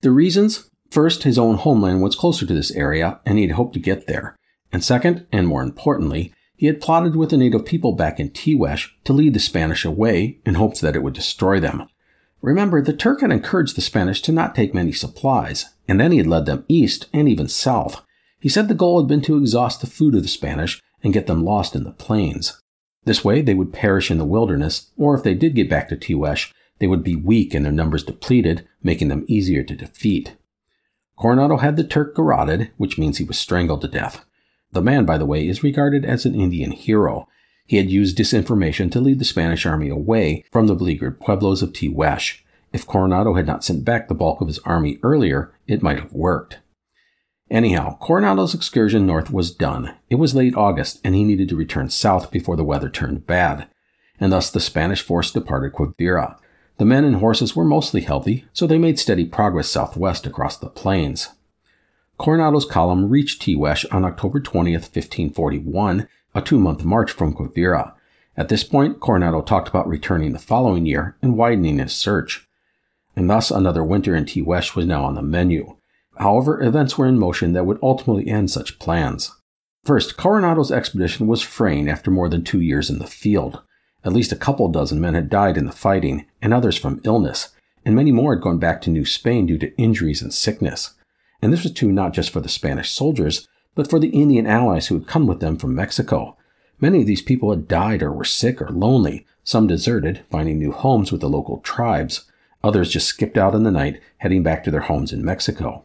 The 0.03 0.11
reasons? 0.11 0.69
First, 0.91 1.23
his 1.23 1.39
own 1.39 1.57
homeland 1.57 2.03
was 2.03 2.17
closer 2.17 2.45
to 2.45 2.55
this 2.55 2.73
area, 2.73 3.21
and 3.25 3.39
he 3.39 3.47
had 3.47 3.55
hoped 3.55 3.75
to 3.75 3.81
get 3.81 4.07
there. 4.07 4.35
And 4.73 4.83
second, 4.83 5.27
and 5.31 5.47
more 5.47 5.63
importantly, 5.63 6.33
he 6.57 6.67
had 6.67 6.81
plotted 6.81 7.17
with 7.17 7.31
the 7.31 7.37
native 7.37 7.65
people 7.65 7.93
back 7.93 8.19
in 8.19 8.31
Tiguex 8.31 8.91
to 9.05 9.13
lead 9.13 9.35
the 9.35 9.41
Spanish 9.41 9.85
away 9.85 10.41
in 10.45 10.55
hopes 10.55 10.81
that 10.81 10.97
it 10.97 11.03
would 11.03 11.15
destroy 11.15 11.61
them. 11.61 11.87
Remember, 12.43 12.83
the 12.83 12.93
Turk 12.93 13.21
had 13.21 13.31
encouraged 13.31 13.77
the 13.77 13.81
Spanish 13.81 14.21
to 14.23 14.33
not 14.33 14.55
take 14.55 14.75
many 14.75 14.93
supplies, 14.93 15.67
and 15.87 16.01
then 16.01 16.13
he 16.13 16.19
had 16.19 16.27
led 16.27 16.47
them 16.47 16.65
east 16.69 17.07
and 17.13 17.29
even 17.29 17.49
south. 17.49 18.03
He 18.41 18.49
said 18.49 18.69
the 18.69 18.75
goal 18.75 19.01
had 19.01 19.09
been 19.09 19.23
to 19.23 19.37
exhaust 19.37 19.81
the 19.81 19.87
food 19.87 20.15
of 20.15 20.23
the 20.23 20.29
Spanish 20.29 20.83
and 21.03 21.13
get 21.13 21.27
them 21.27 21.45
lost 21.45 21.77
in 21.77 21.85
the 21.85 21.93
plains. 21.93 22.61
This 23.05 23.25
way, 23.25 23.43
they 23.43 23.55
would 23.55 23.73
perish 23.73 24.11
in 24.11 24.19
the 24.19 24.25
wilderness, 24.25 24.91
or 24.97 25.15
if 25.15 25.23
they 25.23 25.35
did 25.35 25.55
get 25.55 25.71
back 25.71 25.89
to 25.89 25.97
Tiguex, 25.97 26.53
they 26.79 26.87
would 26.87 27.05
be 27.05 27.17
weak 27.17 27.55
and 27.55 27.65
their 27.65 27.73
numbers 27.73 28.03
depleted, 28.03 28.67
making 28.83 29.09
them 29.09 29.25
easier 29.29 29.63
to 29.63 29.77
defeat. 29.77 30.37
Coronado 31.19 31.59
had 31.59 31.77
the 31.77 31.85
Turk 31.85 32.17
garroted, 32.17 32.71
which 32.79 32.99
means 32.99 33.19
he 33.19 33.25
was 33.25 33.39
strangled 33.39 33.83
to 33.83 33.89
death. 33.89 34.25
The 34.73 34.83
man, 34.83 35.05
by 35.05 35.19
the 35.19 35.27
way, 35.27 35.47
is 35.47 35.63
regarded 35.63 36.05
as 36.05 36.25
an 36.25 36.35
Indian 36.35 36.73
hero. 36.73 37.29
He 37.67 37.77
had 37.77 37.91
used 37.91 38.17
disinformation 38.17 38.91
to 38.93 39.01
lead 39.01 39.19
the 39.19 39.25
Spanish 39.25 39.67
army 39.67 39.91
away 39.91 40.45
from 40.51 40.67
the 40.67 40.75
beleaguered 40.75 41.21
pueblos 41.21 41.63
of 41.63 41.73
Tiguex. 41.73 42.41
If 42.73 42.87
Coronado 42.87 43.35
had 43.35 43.47
not 43.47 43.65
sent 43.65 43.85
back 43.85 44.09
the 44.09 44.15
bulk 44.15 44.41
of 44.41 44.47
his 44.47 44.61
army 44.61 44.99
earlier, 45.03 45.53
it 45.67 45.83
might 45.83 45.99
have 45.99 46.13
worked. 46.13 46.59
Anyhow, 47.51 47.99
Coronado's 47.99 48.55
excursion 48.55 49.07
north 49.07 49.33
was 49.33 49.51
done. 49.51 49.95
It 50.09 50.15
was 50.17 50.37
late 50.37 50.55
August, 50.55 51.01
and 51.03 51.17
he 51.17 51.25
needed 51.25 51.49
to 51.49 51.57
return 51.57 51.91
south 51.91 52.31
before 52.31 52.55
the 52.55 52.65
weather 52.65 52.89
turned 52.89 53.27
bad. 53.27 53.67
And 54.21 54.33
thus 54.33 54.51
the 54.51 54.61
Spanish 54.61 55.03
force 55.03 55.33
departed 55.33 55.73
Quivira. 55.73 56.39
The 56.77 56.85
men 56.85 57.05
and 57.05 57.17
horses 57.17 57.57
were 57.57 57.65
mostly 57.65 58.03
healthy, 58.03 58.45
so 58.53 58.67
they 58.67 58.79
made 58.79 59.01
steady 59.01 59.25
progress 59.25 59.69
southwest 59.69 60.27
across 60.27 60.57
the 60.57 60.69
plains. 60.69 61.31
Coronado's 62.19 62.65
column 62.65 63.09
reached 63.11 63.43
Tiguex 63.43 63.85
on 63.93 64.05
October 64.05 64.41
20th, 64.41 64.95
1541, 64.95 66.07
a 66.35 66.43
two 66.43 66.61
month 66.61 66.85
march 66.85 67.11
from 67.11 67.35
Quivira. 67.35 67.95
At 68.37 68.49
this 68.49 68.63
point, 68.63 69.01
Coronado 69.01 69.43
talked 69.43 69.69
about 69.69 69.89
returning 69.89 70.33
the 70.33 70.39
following 70.39 70.87
year 70.87 71.17
and 71.21 71.37
widening 71.37 71.79
his 71.79 71.95
search. 71.95 72.47
And 73.17 73.29
thus 73.29 73.51
another 73.51 73.83
winter 73.83 74.15
in 74.15 74.25
Tiguex 74.25 74.77
was 74.77 74.87
now 74.87 75.05
on 75.05 75.17
the 75.17 75.23
menu. 75.23 75.77
However, 76.17 76.63
events 76.63 76.99
were 76.99 77.07
in 77.07 77.19
motion 77.19 77.53
that 77.53 77.67
would 77.67 77.79
ultimately 77.83 78.29
end 78.29 78.51
such 78.51 78.79
plans. 78.79 79.33
First, 79.85 80.17
Coronado's 80.17 80.71
expedition 80.71 81.27
was 81.27 81.43
fraying 81.43 81.89
after 81.89 82.11
more 82.11 82.29
than 82.29 82.45
two 82.45 82.61
years 82.61 82.91
in 82.91 82.99
the 82.99 83.07
field. 83.07 83.63
At 84.05 84.13
least 84.13 84.33
a 84.33 84.37
couple 84.37 84.69
dozen 84.69 85.01
men 85.01 85.15
had 85.15 85.31
died 85.31 85.57
in 85.57 85.67
the 85.67 85.73
fighting, 85.73 86.27
and 86.43 86.53
others 86.53 86.77
from 86.77 87.01
illness, 87.05 87.51
and 87.85 87.95
many 87.95 88.13
more 88.13 88.35
had 88.35 88.43
gone 88.43 88.59
back 88.59 88.81
to 88.83 88.91
New 88.91 89.05
Spain 89.05 89.47
due 89.47 89.59
to 89.59 89.77
injuries 89.79 90.21
and 90.23 90.33
sickness. 90.33 90.95
And 91.43 91.53
this 91.53 91.63
was 91.63 91.73
true 91.73 91.93
not 91.93 92.13
just 92.13 92.31
for 92.31 92.41
the 92.41 92.49
Spanish 92.49 92.91
soldiers, 92.91 93.49
but 93.75 93.89
for 93.89 93.99
the 93.99 94.09
Indian 94.09 94.47
allies 94.47 94.89
who 94.89 94.99
had 94.99 95.07
come 95.07 95.27
with 95.27 95.41
them 95.41 95.57
from 95.57 95.75
Mexico. 95.75 96.37
Many 96.81 97.01
of 97.01 97.07
these 97.07 97.23
people 97.23 97.51
had 97.51 97.69
died 97.69 98.03
or 98.03 98.13
were 98.13 98.25
sick 98.25 98.61
or 98.61 98.69
lonely. 98.69 99.27
Some 99.45 99.67
deserted, 99.67 100.23
finding 100.31 100.59
new 100.59 100.73
homes 100.73 101.13
with 101.13 101.21
the 101.21 101.29
local 101.29 101.61
tribes. 101.61 102.31
Others 102.63 102.91
just 102.91 103.07
skipped 103.07 103.39
out 103.39 103.55
in 103.55 103.63
the 103.63 103.71
night, 103.71 104.01
heading 104.19 104.43
back 104.43 104.65
to 104.65 104.71
their 104.71 104.83
homes 104.83 105.13
in 105.13 105.25
Mexico. 105.25 105.85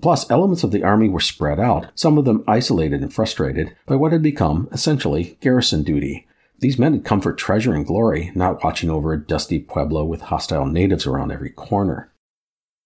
Plus, 0.00 0.30
elements 0.30 0.64
of 0.64 0.70
the 0.70 0.82
army 0.82 1.08
were 1.08 1.20
spread 1.20 1.60
out, 1.60 1.90
some 1.94 2.18
of 2.18 2.24
them 2.24 2.44
isolated 2.46 3.02
and 3.02 3.12
frustrated 3.12 3.76
by 3.86 3.96
what 3.96 4.12
had 4.12 4.22
become, 4.22 4.68
essentially, 4.72 5.38
garrison 5.40 5.82
duty. 5.82 6.26
These 6.60 6.78
men 6.78 6.92
had 6.92 7.04
come 7.04 7.20
for 7.20 7.32
treasure 7.32 7.74
and 7.74 7.86
glory, 7.86 8.32
not 8.34 8.62
watching 8.62 8.90
over 8.90 9.12
a 9.12 9.20
dusty 9.20 9.58
pueblo 9.58 10.04
with 10.04 10.22
hostile 10.22 10.66
natives 10.66 11.06
around 11.06 11.32
every 11.32 11.50
corner. 11.50 12.12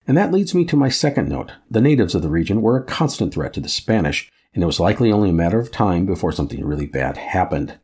And 0.07 0.17
that 0.17 0.33
leads 0.33 0.55
me 0.55 0.65
to 0.67 0.77
my 0.77 0.89
second 0.89 1.29
note. 1.29 1.53
The 1.71 1.81
natives 1.81 2.15
of 2.15 2.23
the 2.23 2.29
region 2.29 2.63
were 2.63 2.77
a 2.77 2.85
constant 2.85 3.35
threat 3.35 3.53
to 3.55 3.61
the 3.61 3.69
Spanish, 3.69 4.31
and 4.55 4.63
it 4.63 4.67
was 4.67 4.79
likely 4.79 5.11
only 5.11 5.31
a 5.31 5.33
matter 5.33 5.59
of 5.59 5.73
time 5.73 6.07
before 6.07 6.31
something 6.31 6.65
really 6.65 6.87
bad 6.87 7.17
happened. 7.17 7.79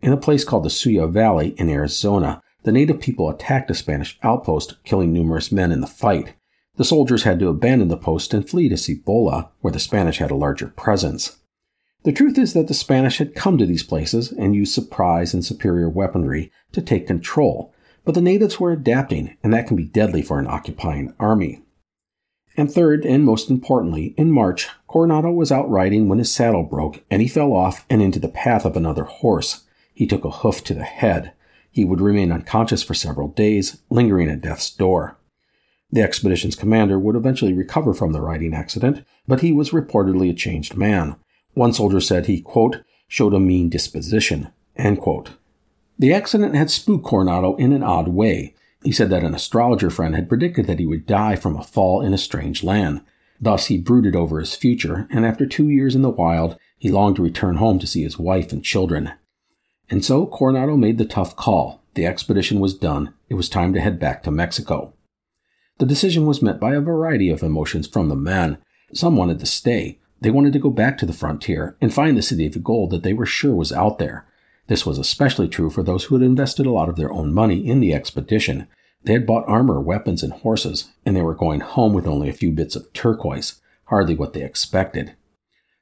In 0.00 0.12
a 0.12 0.16
place 0.16 0.44
called 0.44 0.64
the 0.64 0.68
Suya 0.68 1.10
Valley 1.10 1.54
in 1.58 1.68
Arizona, 1.68 2.40
the 2.62 2.72
native 2.72 3.00
people 3.00 3.28
attacked 3.28 3.70
a 3.70 3.74
Spanish 3.74 4.18
outpost, 4.22 4.76
killing 4.84 5.12
numerous 5.12 5.50
men 5.50 5.72
in 5.72 5.80
the 5.80 5.86
fight. 5.86 6.34
The 6.76 6.84
soldiers 6.84 7.22
had 7.22 7.38
to 7.40 7.48
abandon 7.48 7.88
the 7.88 7.96
post 7.96 8.34
and 8.34 8.48
flee 8.48 8.68
to 8.68 8.76
Cibola, 8.76 9.50
where 9.60 9.72
the 9.72 9.78
Spanish 9.78 10.18
had 10.18 10.30
a 10.30 10.36
larger 10.36 10.68
presence. 10.68 11.38
The 12.04 12.12
truth 12.12 12.38
is 12.38 12.52
that 12.52 12.68
the 12.68 12.74
Spanish 12.74 13.18
had 13.18 13.34
come 13.34 13.58
to 13.58 13.66
these 13.66 13.82
places 13.82 14.30
and 14.30 14.54
used 14.54 14.74
surprise 14.74 15.34
and 15.34 15.44
superior 15.44 15.88
weaponry 15.88 16.52
to 16.72 16.82
take 16.82 17.06
control, 17.06 17.74
but 18.04 18.14
the 18.14 18.20
natives 18.20 18.60
were 18.60 18.70
adapting, 18.70 19.36
and 19.42 19.52
that 19.52 19.66
can 19.66 19.76
be 19.76 19.84
deadly 19.84 20.22
for 20.22 20.38
an 20.38 20.46
occupying 20.46 21.14
army. 21.18 21.62
And 22.56 22.70
third, 22.70 23.04
and 23.04 23.24
most 23.24 23.50
importantly, 23.50 24.14
in 24.16 24.30
March, 24.30 24.68
Coronado 24.86 25.30
was 25.30 25.52
out 25.52 25.68
riding 25.68 26.08
when 26.08 26.18
his 26.18 26.32
saddle 26.32 26.62
broke 26.62 27.04
and 27.10 27.20
he 27.20 27.28
fell 27.28 27.52
off 27.52 27.84
and 27.90 28.00
into 28.00 28.18
the 28.18 28.28
path 28.28 28.64
of 28.64 28.76
another 28.76 29.04
horse. 29.04 29.64
He 29.92 30.06
took 30.06 30.24
a 30.24 30.30
hoof 30.30 30.64
to 30.64 30.74
the 30.74 30.84
head. 30.84 31.32
He 31.70 31.84
would 31.84 32.00
remain 32.00 32.32
unconscious 32.32 32.82
for 32.82 32.94
several 32.94 33.28
days, 33.28 33.82
lingering 33.90 34.30
at 34.30 34.40
death's 34.40 34.70
door. 34.70 35.15
The 35.96 36.02
expedition's 36.02 36.56
commander 36.56 36.98
would 36.98 37.16
eventually 37.16 37.54
recover 37.54 37.94
from 37.94 38.12
the 38.12 38.20
riding 38.20 38.52
accident, 38.52 39.02
but 39.26 39.40
he 39.40 39.50
was 39.50 39.70
reportedly 39.70 40.28
a 40.28 40.34
changed 40.34 40.76
man. 40.76 41.16
One 41.54 41.72
soldier 41.72 42.02
said 42.02 42.26
he, 42.26 42.42
quote, 42.42 42.82
showed 43.08 43.32
a 43.32 43.40
mean 43.40 43.70
disposition, 43.70 44.48
end 44.76 45.00
quote. 45.00 45.30
The 45.98 46.12
accident 46.12 46.54
had 46.54 46.70
spooked 46.70 47.06
Coronado 47.06 47.56
in 47.56 47.72
an 47.72 47.82
odd 47.82 48.08
way. 48.08 48.54
He 48.84 48.92
said 48.92 49.08
that 49.08 49.24
an 49.24 49.34
astrologer 49.34 49.88
friend 49.88 50.14
had 50.14 50.28
predicted 50.28 50.66
that 50.66 50.78
he 50.78 50.84
would 50.84 51.06
die 51.06 51.34
from 51.34 51.56
a 51.56 51.64
fall 51.64 52.02
in 52.02 52.12
a 52.12 52.18
strange 52.18 52.62
land. 52.62 53.00
Thus, 53.40 53.68
he 53.68 53.78
brooded 53.78 54.14
over 54.14 54.38
his 54.38 54.54
future, 54.54 55.08
and 55.10 55.24
after 55.24 55.46
two 55.46 55.70
years 55.70 55.94
in 55.94 56.02
the 56.02 56.10
wild, 56.10 56.58
he 56.76 56.90
longed 56.90 57.16
to 57.16 57.22
return 57.22 57.56
home 57.56 57.78
to 57.78 57.86
see 57.86 58.02
his 58.02 58.18
wife 58.18 58.52
and 58.52 58.62
children. 58.62 59.12
And 59.88 60.04
so 60.04 60.26
Coronado 60.26 60.76
made 60.76 60.98
the 60.98 61.06
tough 61.06 61.36
call. 61.36 61.80
The 61.94 62.04
expedition 62.04 62.60
was 62.60 62.74
done. 62.74 63.14
It 63.30 63.34
was 63.34 63.48
time 63.48 63.72
to 63.72 63.80
head 63.80 63.98
back 63.98 64.22
to 64.24 64.30
Mexico. 64.30 64.92
The 65.78 65.86
decision 65.86 66.26
was 66.26 66.40
met 66.40 66.58
by 66.58 66.74
a 66.74 66.80
variety 66.80 67.28
of 67.28 67.42
emotions 67.42 67.86
from 67.86 68.08
the 68.08 68.16
men. 68.16 68.58
Some 68.94 69.16
wanted 69.16 69.40
to 69.40 69.46
stay. 69.46 69.98
They 70.20 70.30
wanted 70.30 70.54
to 70.54 70.58
go 70.58 70.70
back 70.70 70.96
to 70.98 71.06
the 71.06 71.12
frontier 71.12 71.76
and 71.80 71.92
find 71.92 72.16
the 72.16 72.22
city 72.22 72.46
of 72.46 72.64
gold 72.64 72.90
that 72.90 73.02
they 73.02 73.12
were 73.12 73.26
sure 73.26 73.54
was 73.54 73.72
out 73.72 73.98
there. 73.98 74.26
This 74.68 74.86
was 74.86 74.98
especially 74.98 75.48
true 75.48 75.68
for 75.68 75.82
those 75.82 76.04
who 76.04 76.14
had 76.14 76.24
invested 76.24 76.66
a 76.66 76.72
lot 76.72 76.88
of 76.88 76.96
their 76.96 77.12
own 77.12 77.32
money 77.32 77.66
in 77.66 77.80
the 77.80 77.94
expedition. 77.94 78.66
They 79.04 79.12
had 79.12 79.26
bought 79.26 79.46
armor, 79.46 79.80
weapons, 79.80 80.22
and 80.22 80.32
horses, 80.32 80.90
and 81.04 81.14
they 81.14 81.22
were 81.22 81.34
going 81.34 81.60
home 81.60 81.92
with 81.92 82.06
only 82.06 82.28
a 82.28 82.32
few 82.32 82.50
bits 82.50 82.74
of 82.74 82.92
turquoise, 82.92 83.60
hardly 83.84 84.14
what 84.14 84.32
they 84.32 84.42
expected. 84.42 85.14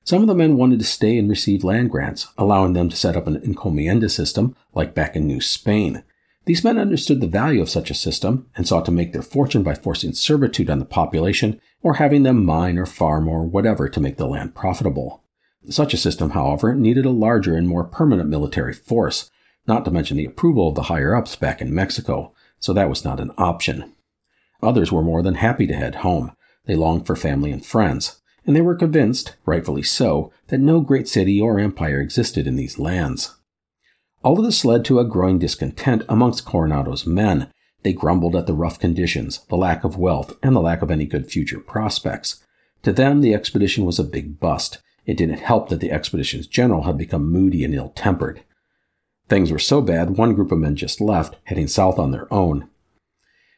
Some 0.03 0.21
of 0.21 0.29
the 0.29 0.35
men 0.35 0.57
wanted 0.57 0.81
to 0.81 0.85
stay 0.85 1.17
and 1.17 1.31
receive 1.31 1.65
land 1.65 1.91
grants, 1.91 2.27
allowing 2.37 2.75
them 2.75 2.91
to 2.91 2.97
set 2.97 3.17
up 3.17 3.27
an 3.27 3.41
encomienda 3.41 4.11
system 4.11 4.55
like 4.75 4.95
back 4.95 5.17
in 5.17 5.27
New 5.27 5.41
Spain. 5.41 6.03
These 6.47 6.63
men 6.63 6.79
understood 6.79 7.21
the 7.21 7.27
value 7.27 7.63
of 7.63 7.71
such 7.71 7.91
a 7.91 7.95
system 7.95 8.51
and 8.55 8.69
sought 8.69 8.85
to 8.87 8.93
make 8.93 9.13
their 9.13 9.23
fortune 9.23 9.63
by 9.63 9.75
forcing 9.75 10.13
servitude 10.13 10.69
on 10.69 10.79
the 10.79 10.85
population 10.85 11.61
or 11.83 11.95
having 11.95 12.23
them 12.23 12.45
mine 12.45 12.79
or 12.79 12.85
farm 12.85 13.29
or 13.29 13.45
whatever 13.45 13.89
to 13.89 14.01
make 14.01 14.19
the 14.19 14.27
land 14.27 14.55
profitable. 14.55 15.23
Such 15.71 15.95
a 15.95 15.99
system, 15.99 16.31
however, 16.31 16.75
needed 16.75 17.07
a 17.07 17.11
larger 17.11 17.57
and 17.57 17.67
more 17.67 17.85
permanent 17.85 18.29
military 18.29 18.75
force, 18.75 19.31
not 19.67 19.87
to 19.87 19.91
mention 19.91 20.19
the 20.19 20.27
approval 20.27 20.69
of 20.69 20.75
the 20.75 20.83
higher 20.83 21.15
ups 21.15 21.35
back 21.37 21.63
in 21.63 21.75
Mexico, 21.75 22.35
so 22.59 22.75
that 22.75 22.91
was 22.91 23.05
not 23.05 23.21
an 23.21 23.31
option. 23.39 23.95
Others 24.63 24.93
were 24.93 25.03
more 25.03 25.23
than 25.23 25.37
happy 25.37 25.67
to 25.67 25.75
head 25.75 25.97
home. 25.97 26.33
They 26.67 26.75
longed 26.75 27.07
for 27.07 27.17
family 27.17 27.51
and 27.51 27.65
friends, 27.65 28.21
and 28.47 28.55
they 28.55 28.61
were 28.61 28.75
convinced, 28.75 29.37
rightfully 29.47 29.83
so, 29.83 30.31
that 30.49 30.61
no 30.61 30.83
great 30.83 31.09
city 31.09 31.41
or 31.41 31.59
empire 31.59 32.01
existed 32.01 32.47
in 32.47 32.57
these 32.57 32.79
lands. 32.79 33.35
All 34.25 34.39
of 34.39 34.45
this 34.47 34.65
led 34.65 34.87
to 34.87 34.99
a 34.99 35.05
growing 35.05 35.39
discontent 35.39 36.03
amongst 36.09 36.47
Coronado's 36.47 37.07
men. 37.07 37.51
They 37.83 37.93
grumbled 37.93 38.35
at 38.35 38.47
the 38.47 38.55
rough 38.55 38.81
conditions, 38.81 39.45
the 39.51 39.57
lack 39.57 39.85
of 39.85 39.99
wealth, 39.99 40.35
and 40.43 40.57
the 40.57 40.63
lack 40.63 40.81
of 40.81 40.91
any 40.91 41.05
good 41.05 41.31
future 41.31 41.61
prospects. 41.61 42.43
To 42.85 42.93
them, 42.93 43.21
the 43.21 43.35
expedition 43.35 43.85
was 43.85 43.99
a 43.99 44.05
big 44.05 44.41
bust. 44.41 44.79
It 45.05 45.19
didn't 45.19 45.41
help 45.41 45.69
that 45.69 45.81
the 45.81 45.91
expedition's 45.91 46.47
general 46.47 46.85
had 46.85 46.97
become 46.97 47.31
moody 47.31 47.65
and 47.65 47.75
ill 47.75 47.91
tempered. 47.91 48.43
Things 49.29 49.53
were 49.53 49.59
so 49.59 49.83
bad, 49.83 50.17
one 50.17 50.35
group 50.35 50.51
of 50.51 50.59
men 50.59 50.75
just 50.75 51.03
left, 51.03 51.37
heading 51.45 51.69
south 51.69 51.99
on 51.99 52.11
their 52.11 52.33
own. 52.33 52.69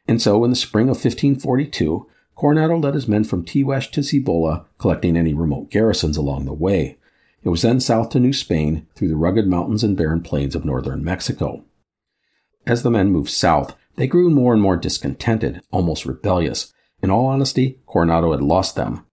And 0.08 0.20
so, 0.20 0.42
in 0.42 0.50
the 0.50 0.56
spring 0.56 0.86
of 0.86 0.96
1542, 0.96 2.08
Coronado 2.34 2.76
led 2.76 2.94
his 2.94 3.06
men 3.06 3.22
from 3.22 3.44
Tiguex 3.44 3.88
to 3.92 4.02
Cibola, 4.02 4.66
collecting 4.78 5.16
any 5.16 5.32
remote 5.32 5.70
garrisons 5.70 6.16
along 6.16 6.44
the 6.44 6.52
way. 6.52 6.98
It 7.46 7.50
was 7.50 7.62
then 7.62 7.78
south 7.78 8.10
to 8.10 8.18
New 8.18 8.32
Spain 8.32 8.88
through 8.96 9.06
the 9.06 9.14
rugged 9.14 9.46
mountains 9.46 9.84
and 9.84 9.96
barren 9.96 10.20
plains 10.20 10.56
of 10.56 10.64
northern 10.64 11.04
Mexico. 11.04 11.64
As 12.66 12.82
the 12.82 12.90
men 12.90 13.12
moved 13.12 13.30
south, 13.30 13.76
they 13.94 14.08
grew 14.08 14.30
more 14.30 14.52
and 14.52 14.60
more 14.60 14.76
discontented, 14.76 15.62
almost 15.70 16.06
rebellious. 16.06 16.72
In 17.04 17.10
all 17.10 17.26
honesty, 17.26 17.78
Coronado 17.86 18.32
had 18.32 18.42
lost 18.42 18.74
them. 18.74 19.06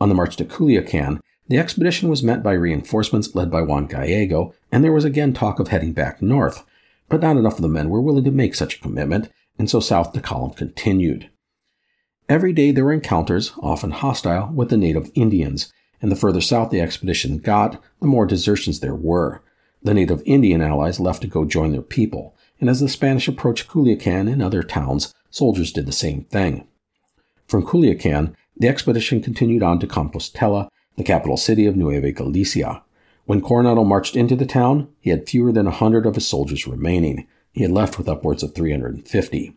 On 0.00 0.08
the 0.08 0.14
march 0.14 0.36
to 0.36 0.46
Culiacan, 0.46 1.20
the 1.48 1.58
expedition 1.58 2.08
was 2.08 2.22
met 2.22 2.42
by 2.42 2.52
reinforcements 2.54 3.34
led 3.34 3.50
by 3.50 3.60
Juan 3.60 3.84
Gallego, 3.84 4.54
and 4.72 4.82
there 4.82 4.90
was 4.94 5.04
again 5.04 5.34
talk 5.34 5.60
of 5.60 5.68
heading 5.68 5.92
back 5.92 6.22
north, 6.22 6.64
but 7.10 7.20
not 7.20 7.36
enough 7.36 7.56
of 7.56 7.62
the 7.62 7.68
men 7.68 7.90
were 7.90 8.00
willing 8.00 8.24
to 8.24 8.30
make 8.30 8.54
such 8.54 8.76
a 8.76 8.80
commitment, 8.80 9.28
and 9.58 9.68
so 9.68 9.80
south 9.80 10.14
the 10.14 10.20
column 10.22 10.54
continued. 10.54 11.28
Every 12.26 12.54
day 12.54 12.70
there 12.72 12.86
were 12.86 12.94
encounters, 12.94 13.52
often 13.60 13.90
hostile, 13.90 14.50
with 14.50 14.70
the 14.70 14.78
native 14.78 15.10
Indians, 15.14 15.70
and 16.02 16.10
the 16.10 16.16
further 16.16 16.40
south 16.40 16.70
the 16.70 16.80
expedition 16.80 17.38
got, 17.38 17.82
the 18.00 18.06
more 18.06 18.26
desertions 18.26 18.80
there 18.80 18.94
were. 18.94 19.42
The 19.82 19.94
native 19.94 20.22
Indian 20.26 20.60
allies 20.60 21.00
left 21.00 21.22
to 21.22 21.28
go 21.28 21.44
join 21.44 21.72
their 21.72 21.82
people, 21.82 22.36
and 22.60 22.68
as 22.68 22.80
the 22.80 22.88
Spanish 22.88 23.28
approached 23.28 23.68
Culiacan 23.68 24.30
and 24.30 24.42
other 24.42 24.62
towns, 24.62 25.14
soldiers 25.30 25.72
did 25.72 25.86
the 25.86 25.92
same 25.92 26.24
thing. 26.24 26.66
From 27.46 27.64
Culiacan, 27.64 28.34
the 28.56 28.68
expedition 28.68 29.22
continued 29.22 29.62
on 29.62 29.78
to 29.80 29.86
Compostela, 29.86 30.68
the 30.96 31.02
capital 31.02 31.36
city 31.36 31.66
of 31.66 31.76
Nueva 31.76 32.12
Galicia. 32.12 32.82
When 33.24 33.40
Coronado 33.40 33.84
marched 33.84 34.16
into 34.16 34.36
the 34.36 34.46
town, 34.46 34.88
he 35.00 35.10
had 35.10 35.28
fewer 35.28 35.52
than 35.52 35.66
a 35.66 35.70
hundred 35.70 36.04
of 36.04 36.14
his 36.14 36.26
soldiers 36.26 36.66
remaining. 36.66 37.26
He 37.52 37.62
had 37.62 37.70
left 37.70 37.96
with 37.96 38.08
upwards 38.08 38.42
of 38.42 38.54
350. 38.54 39.56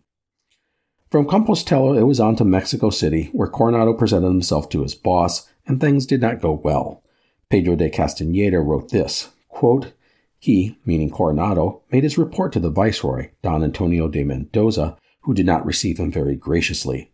From 1.11 1.27
Compostela, 1.27 1.99
it 1.99 2.03
was 2.03 2.19
on 2.19 2.35
to 2.37 2.45
Mexico 2.45 2.89
City, 2.89 3.29
where 3.33 3.47
Coronado 3.47 3.93
presented 3.93 4.27
himself 4.27 4.69
to 4.69 4.81
his 4.81 4.95
boss, 4.95 5.47
and 5.65 5.79
things 5.79 6.05
did 6.05 6.21
not 6.21 6.41
go 6.41 6.51
well. 6.51 7.03
Pedro 7.49 7.75
de 7.75 7.89
Castaneda 7.89 8.59
wrote 8.59 8.89
this 8.89 9.29
quote, 9.49 9.93
He, 10.39 10.77
meaning 10.85 11.09
Coronado, 11.09 11.81
made 11.91 12.03
his 12.03 12.17
report 12.17 12.51
to 12.53 12.59
the 12.59 12.69
viceroy, 12.69 13.29
Don 13.41 13.63
Antonio 13.63 14.07
de 14.07 14.23
Mendoza, 14.23 14.97
who 15.21 15.33
did 15.33 15.45
not 15.45 15.65
receive 15.65 15.99
him 15.99 16.11
very 16.11 16.35
graciously. 16.35 17.11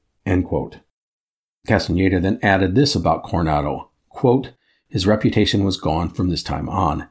Castaneda 1.68 2.20
then 2.20 2.40
added 2.42 2.76
this 2.76 2.96
about 2.96 3.24
Coronado 3.24 3.92
quote, 4.10 4.54
His 4.88 5.06
reputation 5.06 5.64
was 5.64 5.78
gone 5.78 6.10
from 6.10 6.30
this 6.30 6.44
time 6.44 6.70
on. 6.70 7.08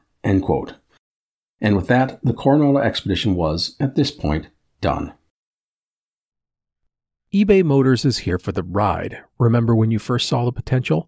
And 1.61 1.75
with 1.75 1.87
that, 1.87 2.19
the 2.23 2.33
Coronado 2.33 2.79
expedition 2.79 3.35
was, 3.35 3.75
at 3.79 3.95
this 3.95 4.11
point, 4.11 4.47
done 4.81 5.13
eBay 7.31 7.63
Motors 7.63 8.05
is 8.05 8.19
here 8.19 8.39
for 8.39 8.51
the 8.51 8.63
ride. 8.63 9.19
Remember 9.37 9.75
when 9.75 9.91
you 9.91 9.99
first 9.99 10.27
saw 10.27 10.45
the 10.45 10.51
potential? 10.51 11.07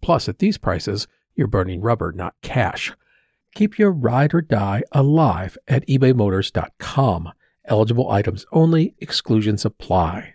Plus, 0.00 0.28
at 0.28 0.38
these 0.38 0.58
prices, 0.58 1.06
you're 1.34 1.46
burning 1.46 1.80
rubber, 1.80 2.12
not 2.12 2.34
cash. 2.42 2.92
Keep 3.54 3.78
your 3.78 3.90
ride 3.90 4.34
or 4.34 4.40
die 4.40 4.82
alive 4.92 5.58
at 5.66 5.86
ebaymotors.com. 5.86 7.32
Eligible 7.66 8.10
items 8.10 8.46
only, 8.52 8.94
exclusions 8.98 9.64
apply. 9.64 10.34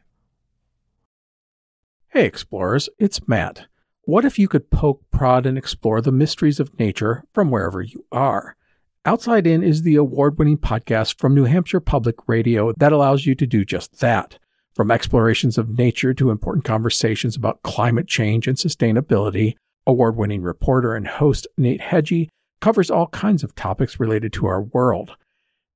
Hey, 2.10 2.25
explorers, 2.25 2.89
it's 2.98 3.27
Matt. 3.27 3.67
What 4.03 4.24
if 4.24 4.38
you 4.38 4.48
could 4.48 4.69
poke, 4.69 5.01
prod, 5.12 5.45
and 5.45 5.57
explore 5.57 6.00
the 6.00 6.12
mysteries 6.12 6.60
of 6.60 6.77
nature 6.79 7.24
from 7.34 7.50
wherever 7.50 7.81
you 7.81 8.05
are? 8.12 8.55
Outside 9.03 9.45
In 9.45 9.63
is 9.63 9.81
the 9.81 9.95
award 9.95 10.38
winning 10.39 10.57
podcast 10.57 11.19
from 11.19 11.36
New 11.36 11.43
Hampshire 11.43 11.79
Public 11.79 12.15
Radio 12.27 12.72
that 12.74 12.91
allows 12.91 13.25
you 13.25 13.36
to 13.36 13.45
do 13.45 13.65
just 13.65 14.00
that. 14.00 14.39
From 14.75 14.91
explorations 14.91 15.58
of 15.58 15.77
nature 15.77 16.13
to 16.13 16.32
important 16.32 16.65
conversations 16.65 17.38
about 17.38 17.63
climate 17.63 18.08
change 18.08 18.46
and 18.46 18.58
sustainability, 18.58 19.55
award 19.88 20.17
winning 20.17 20.41
reporter 20.41 20.96
and 20.96 21.08
host 21.08 21.48
Nate 21.58 21.79
Hegyi 21.79 22.27
covers 22.60 22.91
all 22.91 23.08
kinds 23.08 23.41
of 23.41 23.55
topics 23.55 24.01
related 24.01 24.34
to 24.34 24.48
our 24.48 24.62
world. 24.62 25.15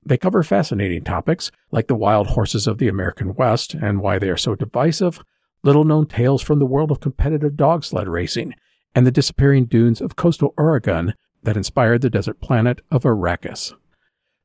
They 0.05 0.17
cover 0.17 0.43
fascinating 0.43 1.05
topics 1.05 1.49
like 1.71 1.87
the 1.87 1.95
wild 1.95 2.27
horses 2.27 2.67
of 2.67 2.77
the 2.77 2.89
American 2.89 3.35
West 3.35 3.73
and 3.73 4.01
why 4.01 4.19
they 4.19 4.29
are 4.29 4.37
so 4.37 4.53
divisive, 4.53 5.21
little 5.63 5.85
known 5.85 6.05
tales 6.05 6.41
from 6.41 6.59
the 6.59 6.65
world 6.65 6.91
of 6.91 6.99
competitive 6.99 7.55
dog 7.55 7.85
sled 7.85 8.09
racing, 8.09 8.53
and 8.93 9.07
the 9.07 9.11
disappearing 9.11 9.65
dunes 9.65 10.01
of 10.01 10.17
coastal 10.17 10.53
Oregon 10.57 11.13
that 11.43 11.55
inspired 11.55 12.01
the 12.01 12.09
desert 12.09 12.41
planet 12.41 12.81
of 12.91 13.03
Arrakis. 13.03 13.73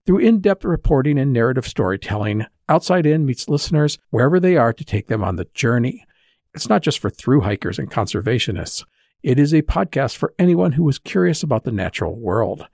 Through 0.07 0.19
in 0.19 0.41
depth 0.41 0.65
reporting 0.65 1.19
and 1.19 1.33
narrative 1.33 1.67
storytelling, 1.67 2.47
Outside 2.69 3.05
In 3.05 3.27
meets 3.27 3.49
listeners 3.49 3.99
wherever 4.09 4.41
they 4.41 4.57
are 4.57 4.73
to 4.73 4.85
take 4.85 5.09
them 5.09 5.23
on 5.23 5.37
the 5.37 5.47
journey. 5.53 6.07
It's 6.55 6.69
not 6.69 6.83
just 6.83 6.99
for 6.99 7.11
through 7.11 7.43
hikers 7.43 7.79
and 7.79 7.91
conservationists, 7.91 8.85
it 9.23 9.39
is 9.39 9.53
a 9.53 9.63
podcast 9.63 10.17
for 10.17 10.35
anyone 10.39 10.73
who 10.73 10.89
is 10.89 10.99
curious 10.99 11.43
about 11.43 11.65
the 11.65 11.73
natural 11.73 12.19
world. 12.19 12.67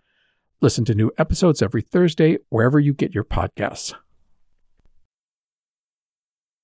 Listen 0.61 0.85
to 0.85 0.95
new 0.95 1.11
episodes 1.19 1.63
every 1.63 1.83
Thursday 1.83 2.39
wherever 2.51 2.79
you 2.79 2.93
get 2.93 3.15
your 3.15 3.25
podcasts. 3.25 3.95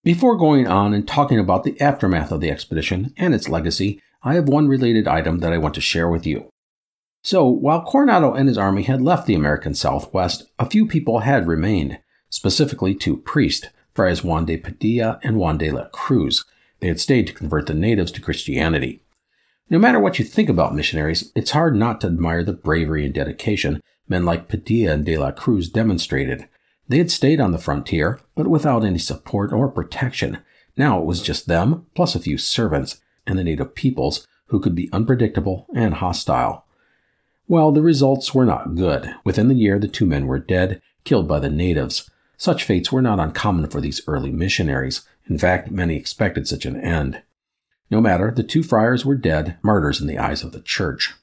Before 0.05 0.37
going 0.37 0.69
on 0.69 0.95
and 0.95 1.09
talking 1.09 1.41
about 1.41 1.65
the 1.65 1.81
aftermath 1.81 2.31
of 2.31 2.41
the 2.41 2.51
expedition 2.51 3.13
and 3.17 3.35
its 3.35 3.49
legacy, 3.49 4.01
I 4.23 4.35
have 4.35 4.49
one 4.49 4.69
related 4.69 5.09
item 5.09 5.41
that 5.41 5.53
I 5.53 5.59
want 5.59 5.75
to 5.75 5.81
share 5.81 6.09
with 6.09 6.27
you. 6.27 6.49
So, 7.25 7.49
while 7.49 7.83
Coronado 7.83 8.35
and 8.35 8.47
his 8.47 8.59
army 8.59 8.85
had 8.85 9.03
left 9.03 9.27
the 9.27 9.35
American 9.35 9.75
Southwest, 9.75 10.45
a 10.61 10.71
few 10.71 10.87
people 10.87 11.21
had 11.21 11.49
remained, 11.49 11.99
specifically 12.29 12.95
two 12.95 13.17
priests, 13.17 13.69
Friars 13.95 14.23
Juan 14.23 14.45
de 14.45 14.57
Padilla 14.57 15.19
and 15.23 15.37
Juan 15.37 15.59
de 15.59 15.71
la 15.71 15.87
Cruz. 15.87 16.45
They 16.81 16.89
had 16.89 17.01
stayed 17.01 17.27
to 17.29 17.33
convert 17.33 17.67
the 17.67 17.75
natives 17.75 18.13
to 18.13 18.21
Christianity. 18.21 19.01
No 19.71 19.79
matter 19.79 19.99
what 19.99 20.19
you 20.19 20.25
think 20.25 20.49
about 20.49 20.75
missionaries, 20.75 21.33
it's 21.35 21.51
hard 21.51 21.75
not 21.75 22.01
to 22.03 22.07
admire 22.07 22.45
the 22.45 22.53
bravery 22.53 23.05
and 23.05 23.15
dedication 23.15 23.81
men 24.09 24.25
like 24.25 24.49
Padilla 24.49 24.93
and 24.93 25.05
de 25.05 25.17
la 25.17 25.31
Cruz 25.31 25.69
demonstrated. 25.69 26.49
They 26.89 26.99
had 26.99 27.11
stayed 27.11 27.41
on 27.41 27.53
the 27.53 27.59
frontier, 27.59 28.21
but 28.35 28.47
without 28.47 28.85
any 28.85 28.99
support 28.99 29.53
or 29.53 29.69
protection. 29.69 30.39
Now 30.77 31.01
it 31.01 31.05
was 31.05 31.23
just 31.23 31.49
them, 31.49 31.87
plus 31.95 32.15
a 32.15 32.21
few 32.21 32.39
servants, 32.39 33.01
and 33.27 33.39
the 33.39 33.45
native 33.45 33.75
peoples, 33.75 34.27
who 34.49 34.61
could 34.61 34.75
be 34.75 34.89
unpredictable 34.93 35.67
and 35.75 35.95
hostile. 35.95 36.65
Well, 37.49 37.73
the 37.73 37.83
results 37.83 38.35
were 38.35 38.45
not 38.45 38.75
good. 38.77 39.15
Within 39.25 39.49
the 39.49 39.55
year, 39.55 39.79
the 39.79 39.89
two 39.89 40.07
men 40.07 40.27
were 40.27 40.39
dead, 40.39 40.81
killed 41.05 41.27
by 41.27 41.41
the 41.41 41.51
natives. 41.51 42.09
Such 42.37 42.65
fates 42.65 42.93
were 42.93 43.03
not 43.03 43.21
uncommon 43.21 43.69
for 43.69 43.81
these 43.81 44.03
early 44.07 44.31
missionaries. 44.31 45.03
In 45.29 45.39
fact, 45.39 45.71
many 45.71 45.97
expected 45.97 46.47
such 46.47 46.67
an 46.67 46.77
end. 46.77 47.23
No 47.91 48.01
matter, 48.01 48.31
the 48.31 48.43
two 48.43 48.63
friars 48.63 49.05
were 49.05 49.15
dead, 49.15 49.59
martyrs 49.63 50.01
in 50.01 50.07
the 50.07 50.19
eyes 50.19 50.43
of 50.43 50.53
the 50.53 50.61
church. 50.61 51.15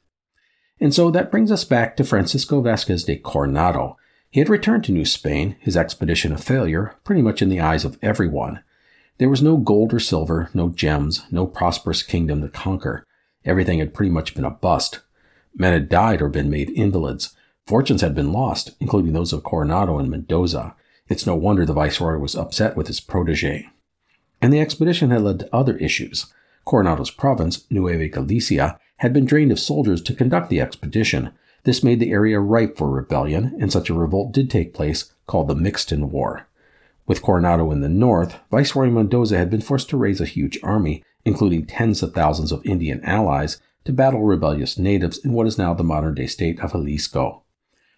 And 0.80 0.94
so 0.94 1.12
that 1.12 1.32
brings 1.32 1.52
us 1.52 1.64
back 1.64 1.96
to 1.98 2.04
Francisco 2.04 2.62
Vasquez 2.62 3.04
de 3.04 3.18
Coronado. 3.18 3.98
He 4.30 4.40
had 4.40 4.50
returned 4.50 4.84
to 4.86 4.92
New 4.92 5.06
Spain, 5.06 5.56
his 5.60 5.78
expedition 5.78 6.32
a 6.32 6.38
failure, 6.38 6.96
pretty 7.04 7.22
much 7.22 7.42
in 7.42 7.50
the 7.50 7.60
eyes 7.60 7.86
of 7.86 8.00
everyone. 8.02 8.64
There 9.20 9.30
was 9.30 9.44
no 9.44 9.58
gold 9.58 9.94
or 9.94 10.00
silver, 10.00 10.50
no 10.54 10.70
gems, 10.70 11.24
no 11.30 11.46
prosperous 11.46 12.02
kingdom 12.02 12.42
to 12.42 12.50
conquer. 12.50 13.06
Everything 13.46 13.80
had 13.80 13.94
pretty 13.94 14.10
much 14.10 14.34
been 14.34 14.46
a 14.46 14.50
bust. 14.50 15.02
Men 15.54 15.74
had 15.74 15.90
died 15.90 16.22
or 16.22 16.30
been 16.30 16.50
made 16.50 16.72
invalids. 16.72 17.36
Fortunes 17.68 18.02
had 18.02 18.16
been 18.16 18.34
lost, 18.34 18.72
including 18.80 19.14
those 19.14 19.32
of 19.32 19.44
Coronado 19.44 20.00
and 20.00 20.10
Mendoza. 20.10 20.76
It's 21.10 21.28
no 21.28 21.36
wonder 21.36 21.66
the 21.66 21.74
viceroy 21.74 22.18
was 22.18 22.36
upset 22.36 22.78
with 22.78 22.88
his 22.88 23.00
protege. 23.00 23.70
And 24.42 24.54
the 24.54 24.62
expedition 24.62 25.12
had 25.12 25.22
led 25.22 25.40
to 25.40 25.56
other 25.56 25.78
issues. 25.78 26.28
Coronado's 26.66 27.12
province, 27.12 27.66
Nueva 27.70 28.08
Galicia, 28.08 28.80
had 28.98 29.14
been 29.14 29.26
drained 29.26 29.52
of 29.52 29.60
soldiers 29.60 30.02
to 30.04 30.16
conduct 30.16 30.50
the 30.50 30.62
expedition. 30.62 31.32
This 31.64 31.84
made 31.84 32.00
the 32.00 32.12
area 32.12 32.40
ripe 32.40 32.78
for 32.78 32.90
rebellion, 32.90 33.58
and 33.60 33.72
such 33.72 33.90
a 33.90 33.94
revolt 33.94 34.32
did 34.32 34.50
take 34.50 34.74
place, 34.74 35.14
called 35.28 35.48
the 35.48 35.56
Mixton 35.56 36.10
War. 36.10 36.48
With 37.06 37.22
Coronado 37.22 37.70
in 37.72 37.82
the 37.82 37.90
north, 37.90 38.40
Viceroy 38.50 38.90
Mendoza 38.90 39.38
had 39.38 39.50
been 39.50 39.62
forced 39.62 39.90
to 39.90 39.98
raise 39.98 40.22
a 40.22 40.26
huge 40.26 40.58
army, 40.64 41.04
including 41.26 41.66
tens 41.66 42.02
of 42.02 42.14
thousands 42.14 42.52
of 42.52 42.66
Indian 42.66 43.04
allies, 43.04 43.60
to 43.84 43.92
battle 43.92 44.24
rebellious 44.24 44.78
natives 44.78 45.18
in 45.18 45.34
what 45.34 45.48
is 45.48 45.58
now 45.58 45.74
the 45.74 45.84
modern 45.84 46.16
day 46.16 46.28
state 46.28 46.60
of 46.62 46.72
Jalisco. 46.72 47.44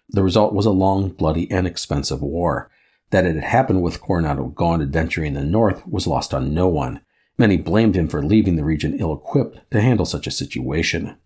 The 0.08 0.24
result 0.24 0.52
was 0.52 0.66
a 0.66 0.70
long, 0.70 1.10
bloody, 1.10 1.48
and 1.50 1.66
expensive 1.66 2.22
war. 2.22 2.70
That 3.10 3.24
it 3.24 3.34
had 3.34 3.44
happened 3.44 3.82
with 3.82 4.00
Coronado 4.00 4.46
gone 4.46 4.82
adventuring 4.82 5.28
in 5.28 5.34
the 5.34 5.44
north 5.44 5.86
was 5.86 6.06
lost 6.06 6.34
on 6.34 6.52
no 6.52 6.68
one. 6.68 7.00
Many 7.38 7.56
blamed 7.56 7.96
him 7.96 8.08
for 8.08 8.22
leaving 8.22 8.56
the 8.56 8.64
region 8.64 8.98
ill 8.98 9.12
equipped 9.12 9.70
to 9.70 9.80
handle 9.80 10.06
such 10.06 10.26
a 10.26 10.30
situation. 10.32 11.16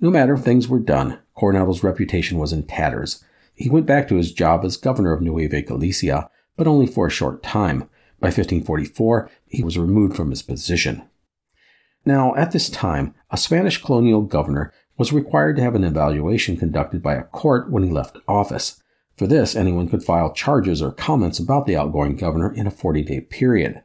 No 0.00 0.10
matter, 0.10 0.34
if 0.34 0.40
things 0.40 0.68
were 0.68 0.80
done. 0.80 1.18
Coronado's 1.34 1.82
reputation 1.82 2.38
was 2.38 2.52
in 2.52 2.66
tatters. 2.66 3.24
He 3.54 3.70
went 3.70 3.86
back 3.86 4.08
to 4.08 4.16
his 4.16 4.32
job 4.32 4.64
as 4.64 4.76
governor 4.76 5.12
of 5.12 5.22
Nueva 5.22 5.62
Galicia, 5.62 6.30
but 6.56 6.66
only 6.66 6.86
for 6.86 7.06
a 7.06 7.10
short 7.10 7.42
time. 7.42 7.88
By 8.18 8.28
1544, 8.28 9.30
he 9.46 9.62
was 9.62 9.78
removed 9.78 10.16
from 10.16 10.30
his 10.30 10.42
position. 10.42 11.02
Now, 12.04 12.34
at 12.34 12.52
this 12.52 12.70
time, 12.70 13.14
a 13.30 13.36
Spanish 13.36 13.82
colonial 13.82 14.22
governor 14.22 14.72
was 14.96 15.12
required 15.12 15.56
to 15.56 15.62
have 15.62 15.74
an 15.74 15.84
evaluation 15.84 16.56
conducted 16.56 17.02
by 17.02 17.14
a 17.14 17.24
court 17.24 17.70
when 17.70 17.82
he 17.82 17.90
left 17.90 18.18
office. 18.26 18.82
For 19.16 19.26
this, 19.26 19.56
anyone 19.56 19.88
could 19.88 20.04
file 20.04 20.32
charges 20.32 20.82
or 20.82 20.92
comments 20.92 21.38
about 21.38 21.66
the 21.66 21.76
outgoing 21.76 22.16
governor 22.16 22.52
in 22.52 22.66
a 22.66 22.70
40 22.70 23.02
day 23.02 23.20
period. 23.20 23.82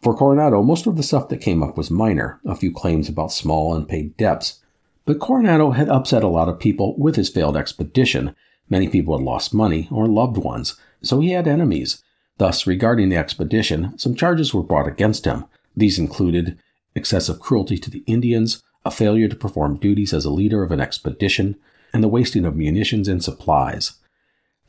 For 0.00 0.16
Coronado, 0.16 0.62
most 0.62 0.86
of 0.86 0.96
the 0.96 1.02
stuff 1.02 1.28
that 1.28 1.40
came 1.40 1.62
up 1.62 1.76
was 1.76 1.90
minor, 1.90 2.40
a 2.46 2.54
few 2.54 2.72
claims 2.72 3.08
about 3.08 3.32
small 3.32 3.74
unpaid 3.74 4.16
debts. 4.16 4.60
But 5.04 5.18
Coronado 5.18 5.72
had 5.72 5.88
upset 5.88 6.22
a 6.22 6.28
lot 6.28 6.48
of 6.48 6.58
people 6.58 6.96
with 6.96 7.16
his 7.16 7.28
failed 7.28 7.56
expedition. 7.56 8.34
Many 8.68 8.88
people 8.88 9.18
had 9.18 9.24
lost 9.24 9.52
money 9.52 9.88
or 9.90 10.06
loved 10.06 10.38
ones, 10.38 10.76
so 11.02 11.20
he 11.20 11.32
had 11.32 11.48
enemies. 11.48 12.02
Thus, 12.38 12.66
regarding 12.66 13.08
the 13.08 13.16
expedition, 13.16 13.98
some 13.98 14.14
charges 14.14 14.54
were 14.54 14.62
brought 14.62 14.86
against 14.86 15.24
him. 15.24 15.44
These 15.76 15.98
included 15.98 16.58
excessive 16.94 17.40
cruelty 17.40 17.76
to 17.78 17.90
the 17.90 18.04
Indians, 18.06 18.62
a 18.84 18.90
failure 18.90 19.28
to 19.28 19.36
perform 19.36 19.76
duties 19.78 20.14
as 20.14 20.24
a 20.24 20.30
leader 20.30 20.62
of 20.62 20.70
an 20.70 20.80
expedition, 20.80 21.56
and 21.92 22.02
the 22.02 22.08
wasting 22.08 22.46
of 22.46 22.56
munitions 22.56 23.08
and 23.08 23.22
supplies. 23.22 23.94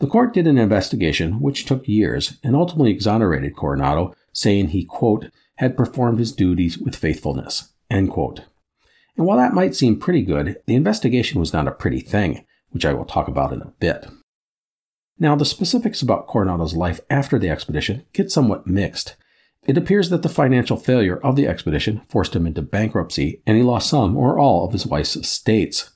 The 0.02 0.08
court 0.08 0.34
did 0.34 0.48
an 0.48 0.58
investigation 0.58 1.40
which 1.42 1.66
took 1.66 1.88
years 1.88 2.40
and 2.44 2.56
ultimately 2.56 2.90
exonerated 2.90 3.56
Coronado, 3.56 4.16
saying 4.34 4.70
he, 4.70 4.84
quote, 4.84 5.30
had 5.58 5.78
performed 5.78 6.18
his 6.18 6.32
duties 6.32 6.80
with 6.80 6.96
faithfulness, 6.96 7.72
end 7.88 8.10
quote. 8.10 8.42
And 9.16 9.28
while 9.28 9.38
that 9.38 9.54
might 9.54 9.76
seem 9.76 10.00
pretty 10.00 10.24
good, 10.24 10.58
the 10.66 10.74
investigation 10.74 11.40
was 11.40 11.54
not 11.54 11.68
a 11.68 11.72
pretty 11.72 12.00
thing, 12.00 12.48
which 12.72 12.84
I 12.84 12.94
will 12.94 13.06
talk 13.06 13.28
about 13.28 13.54
in 13.54 13.62
a 13.62 13.74
bit. 13.80 14.08
Now, 15.20 15.36
the 15.36 15.46
specifics 15.46 16.02
about 16.02 16.26
Coronado's 16.26 16.74
life 16.74 17.02
after 17.12 17.38
the 17.38 17.52
expedition 17.52 18.04
get 18.12 18.32
somewhat 18.32 18.66
mixed. 18.66 19.18
It 19.68 19.78
appears 19.78 20.10
that 20.10 20.24
the 20.24 20.30
financial 20.30 20.78
failure 20.78 21.18
of 21.18 21.36
the 21.36 21.48
expedition 21.48 22.02
forced 22.10 22.36
him 22.36 22.48
into 22.48 22.64
bankruptcy, 22.64 23.44
and 23.46 23.56
he 23.56 23.62
lost 23.62 23.92
some 23.92 24.18
or 24.18 24.40
all 24.40 24.66
of 24.66 24.74
his 24.74 24.88
wife's 24.88 25.16
estates. 25.16 25.91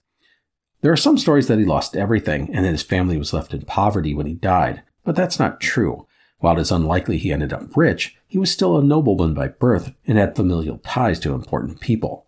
There 0.81 0.91
are 0.91 0.97
some 0.97 1.17
stories 1.17 1.47
that 1.47 1.59
he 1.59 1.65
lost 1.65 1.95
everything 1.95 2.49
and 2.53 2.65
that 2.65 2.71
his 2.71 2.83
family 2.83 3.17
was 3.17 3.33
left 3.33 3.53
in 3.53 3.61
poverty 3.65 4.13
when 4.13 4.27
he 4.27 4.35
died, 4.35 4.83
but 5.03 5.15
that's 5.15 5.39
not 5.39 5.59
true. 5.59 6.07
While 6.39 6.57
it 6.57 6.61
is 6.61 6.71
unlikely 6.71 7.17
he 7.17 7.31
ended 7.31 7.53
up 7.53 7.75
rich, 7.75 8.17
he 8.27 8.37
was 8.37 8.51
still 8.51 8.77
a 8.77 8.83
nobleman 8.83 9.33
by 9.33 9.47
birth 9.47 9.93
and 10.05 10.17
had 10.17 10.35
familial 10.35 10.79
ties 10.79 11.19
to 11.21 11.33
important 11.33 11.79
people. 11.79 12.27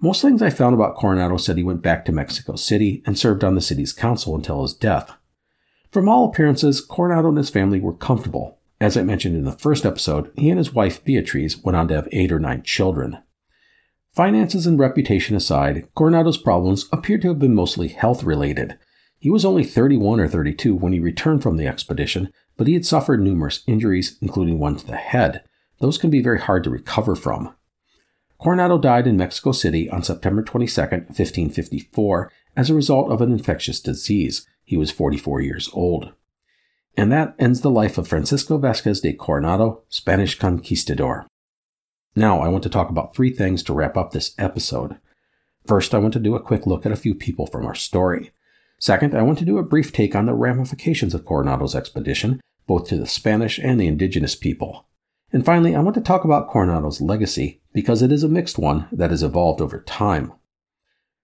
Most 0.00 0.22
things 0.22 0.42
I 0.42 0.50
found 0.50 0.74
about 0.74 0.94
Coronado 0.94 1.38
said 1.38 1.56
he 1.56 1.64
went 1.64 1.82
back 1.82 2.04
to 2.04 2.12
Mexico 2.12 2.54
City 2.54 3.02
and 3.04 3.18
served 3.18 3.42
on 3.42 3.56
the 3.56 3.60
city's 3.60 3.92
council 3.92 4.36
until 4.36 4.62
his 4.62 4.74
death. 4.74 5.12
From 5.90 6.08
all 6.08 6.28
appearances, 6.28 6.80
Coronado 6.80 7.28
and 7.28 7.38
his 7.38 7.50
family 7.50 7.80
were 7.80 7.94
comfortable. 7.94 8.58
As 8.80 8.96
I 8.96 9.02
mentioned 9.02 9.34
in 9.34 9.44
the 9.44 9.52
first 9.52 9.84
episode, 9.84 10.30
he 10.36 10.50
and 10.50 10.58
his 10.58 10.72
wife 10.72 11.02
Beatriz 11.02 11.58
went 11.64 11.74
on 11.74 11.88
to 11.88 11.94
have 11.94 12.08
eight 12.12 12.30
or 12.30 12.38
nine 12.38 12.62
children. 12.62 13.18
Finances 14.18 14.66
and 14.66 14.80
reputation 14.80 15.36
aside, 15.36 15.86
Coronado's 15.94 16.38
problems 16.38 16.86
appear 16.90 17.18
to 17.18 17.28
have 17.28 17.38
been 17.38 17.54
mostly 17.54 17.86
health 17.86 18.24
related. 18.24 18.76
He 19.20 19.30
was 19.30 19.44
only 19.44 19.62
31 19.62 20.18
or 20.18 20.26
32 20.26 20.74
when 20.74 20.92
he 20.92 20.98
returned 20.98 21.40
from 21.40 21.56
the 21.56 21.68
expedition, 21.68 22.32
but 22.56 22.66
he 22.66 22.74
had 22.74 22.84
suffered 22.84 23.22
numerous 23.22 23.62
injuries, 23.68 24.18
including 24.20 24.58
one 24.58 24.74
to 24.74 24.84
the 24.84 24.96
head. 24.96 25.44
Those 25.78 25.98
can 25.98 26.10
be 26.10 26.20
very 26.20 26.40
hard 26.40 26.64
to 26.64 26.70
recover 26.70 27.14
from. 27.14 27.54
Coronado 28.38 28.76
died 28.76 29.06
in 29.06 29.16
Mexico 29.16 29.52
City 29.52 29.88
on 29.88 30.02
September 30.02 30.42
22, 30.42 30.80
1554, 30.80 32.32
as 32.56 32.70
a 32.70 32.74
result 32.74 33.12
of 33.12 33.20
an 33.20 33.30
infectious 33.30 33.78
disease. 33.78 34.44
He 34.64 34.76
was 34.76 34.90
44 34.90 35.42
years 35.42 35.70
old. 35.72 36.12
And 36.96 37.12
that 37.12 37.36
ends 37.38 37.60
the 37.60 37.70
life 37.70 37.96
of 37.98 38.08
Francisco 38.08 38.58
Vasquez 38.58 39.00
de 39.00 39.12
Coronado, 39.12 39.82
Spanish 39.88 40.36
conquistador. 40.36 41.28
Now, 42.18 42.40
I 42.40 42.48
want 42.48 42.64
to 42.64 42.68
talk 42.68 42.90
about 42.90 43.14
three 43.14 43.30
things 43.30 43.62
to 43.62 43.72
wrap 43.72 43.96
up 43.96 44.10
this 44.10 44.34
episode. 44.38 44.96
First, 45.64 45.94
I 45.94 45.98
want 45.98 46.14
to 46.14 46.18
do 46.18 46.34
a 46.34 46.42
quick 46.42 46.66
look 46.66 46.84
at 46.84 46.90
a 46.90 46.96
few 46.96 47.14
people 47.14 47.46
from 47.46 47.64
our 47.64 47.76
story. 47.76 48.32
Second, 48.80 49.14
I 49.14 49.22
want 49.22 49.38
to 49.38 49.44
do 49.44 49.56
a 49.56 49.62
brief 49.62 49.92
take 49.92 50.16
on 50.16 50.26
the 50.26 50.34
ramifications 50.34 51.14
of 51.14 51.24
Coronado's 51.24 51.76
expedition, 51.76 52.40
both 52.66 52.88
to 52.88 52.96
the 52.96 53.06
Spanish 53.06 53.60
and 53.60 53.80
the 53.80 53.86
indigenous 53.86 54.34
people. 54.34 54.88
And 55.32 55.44
finally, 55.44 55.76
I 55.76 55.80
want 55.80 55.94
to 55.94 56.00
talk 56.00 56.24
about 56.24 56.48
Coronado's 56.48 57.00
legacy 57.00 57.60
because 57.72 58.02
it 58.02 58.10
is 58.10 58.24
a 58.24 58.28
mixed 58.28 58.58
one 58.58 58.88
that 58.90 59.10
has 59.10 59.22
evolved 59.22 59.60
over 59.60 59.80
time. 59.82 60.32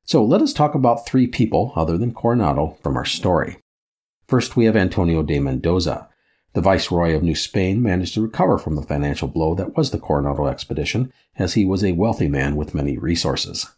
So 0.04 0.24
let 0.24 0.42
us 0.42 0.52
talk 0.52 0.76
about 0.76 1.04
three 1.04 1.26
people 1.26 1.72
other 1.74 1.98
than 1.98 2.14
Coronado 2.14 2.78
from 2.84 2.96
our 2.96 3.04
story. 3.04 3.56
First, 4.28 4.54
we 4.54 4.66
have 4.66 4.76
Antonio 4.76 5.24
de 5.24 5.40
Mendoza. 5.40 6.08
The 6.54 6.60
Viceroy 6.60 7.14
of 7.14 7.22
New 7.22 7.34
Spain 7.34 7.82
managed 7.82 8.14
to 8.14 8.22
recover 8.22 8.58
from 8.58 8.76
the 8.76 8.82
financial 8.82 9.28
blow 9.28 9.54
that 9.54 9.76
was 9.76 9.90
the 9.90 9.98
Coronado 9.98 10.46
expedition, 10.46 11.12
as 11.36 11.54
he 11.54 11.64
was 11.64 11.84
a 11.84 11.92
wealthy 11.92 12.28
man 12.28 12.56
with 12.56 12.74
many 12.74 12.96
resources. 12.96 13.70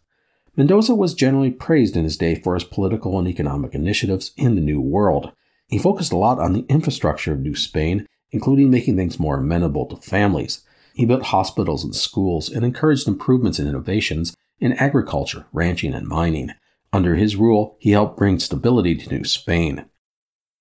Mendoza 0.56 0.94
was 0.94 1.14
generally 1.14 1.50
praised 1.50 1.96
in 1.96 2.04
his 2.04 2.16
day 2.16 2.34
for 2.34 2.54
his 2.54 2.64
political 2.64 3.18
and 3.18 3.28
economic 3.28 3.74
initiatives 3.74 4.32
in 4.36 4.54
the 4.54 4.60
New 4.60 4.80
World. 4.80 5.32
He 5.68 5.78
focused 5.78 6.12
a 6.12 6.16
lot 6.16 6.38
on 6.38 6.52
the 6.52 6.64
infrastructure 6.68 7.32
of 7.32 7.40
New 7.40 7.56
Spain 7.56 8.06
including 8.32 8.70
making 8.70 8.96
things 8.96 9.18
more 9.18 9.38
amenable 9.38 9.86
to 9.86 9.96
families. 9.96 10.64
He 10.94 11.06
built 11.06 11.24
hospitals 11.24 11.84
and 11.84 11.94
schools 11.94 12.48
and 12.48 12.64
encouraged 12.64 13.08
improvements 13.08 13.58
and 13.58 13.68
innovations 13.68 14.36
in 14.60 14.72
agriculture, 14.74 15.46
ranching, 15.52 15.94
and 15.94 16.06
mining. 16.06 16.50
Under 16.92 17.14
his 17.14 17.36
rule, 17.36 17.76
he 17.78 17.90
helped 17.90 18.16
bring 18.16 18.38
stability 18.38 18.94
to 18.94 19.14
New 19.14 19.24
Spain. 19.24 19.86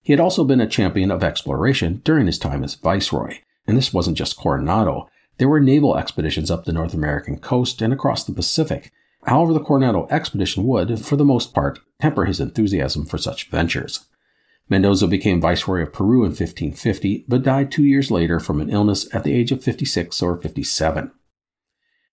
He 0.05 0.13
had 0.13 0.19
also 0.19 0.43
been 0.43 0.61
a 0.61 0.67
champion 0.67 1.09
of 1.09 1.23
exploration 1.23 2.03
during 2.05 2.27
his 2.27 2.37
time 2.37 2.63
as 2.63 2.75
viceroy, 2.75 3.39
and 3.65 3.75
this 3.75 3.91
wasn't 3.91 4.19
just 4.19 4.37
Coronado. 4.37 5.09
There 5.39 5.49
were 5.49 5.59
naval 5.59 5.97
expeditions 5.97 6.51
up 6.51 6.63
the 6.63 6.73
North 6.73 6.93
American 6.93 7.39
coast 7.39 7.81
and 7.81 7.91
across 7.91 8.23
the 8.23 8.31
Pacific. 8.31 8.91
However, 9.23 9.51
the 9.51 9.59
Coronado 9.59 10.07
expedition 10.11 10.63
would, 10.67 11.03
for 11.03 11.15
the 11.15 11.25
most 11.25 11.55
part, 11.55 11.79
temper 11.99 12.25
his 12.25 12.39
enthusiasm 12.39 13.07
for 13.07 13.17
such 13.17 13.49
ventures. 13.49 14.05
Mendoza 14.69 15.07
became 15.07 15.41
Viceroy 15.41 15.81
of 15.81 15.91
Peru 15.91 16.19
in 16.19 16.29
1550, 16.29 17.25
but 17.27 17.41
died 17.41 17.71
two 17.71 17.83
years 17.83 18.11
later 18.11 18.39
from 18.39 18.61
an 18.61 18.69
illness 18.69 19.11
at 19.11 19.23
the 19.23 19.33
age 19.33 19.51
of 19.51 19.63
56 19.63 20.21
or 20.21 20.39
57. 20.39 21.11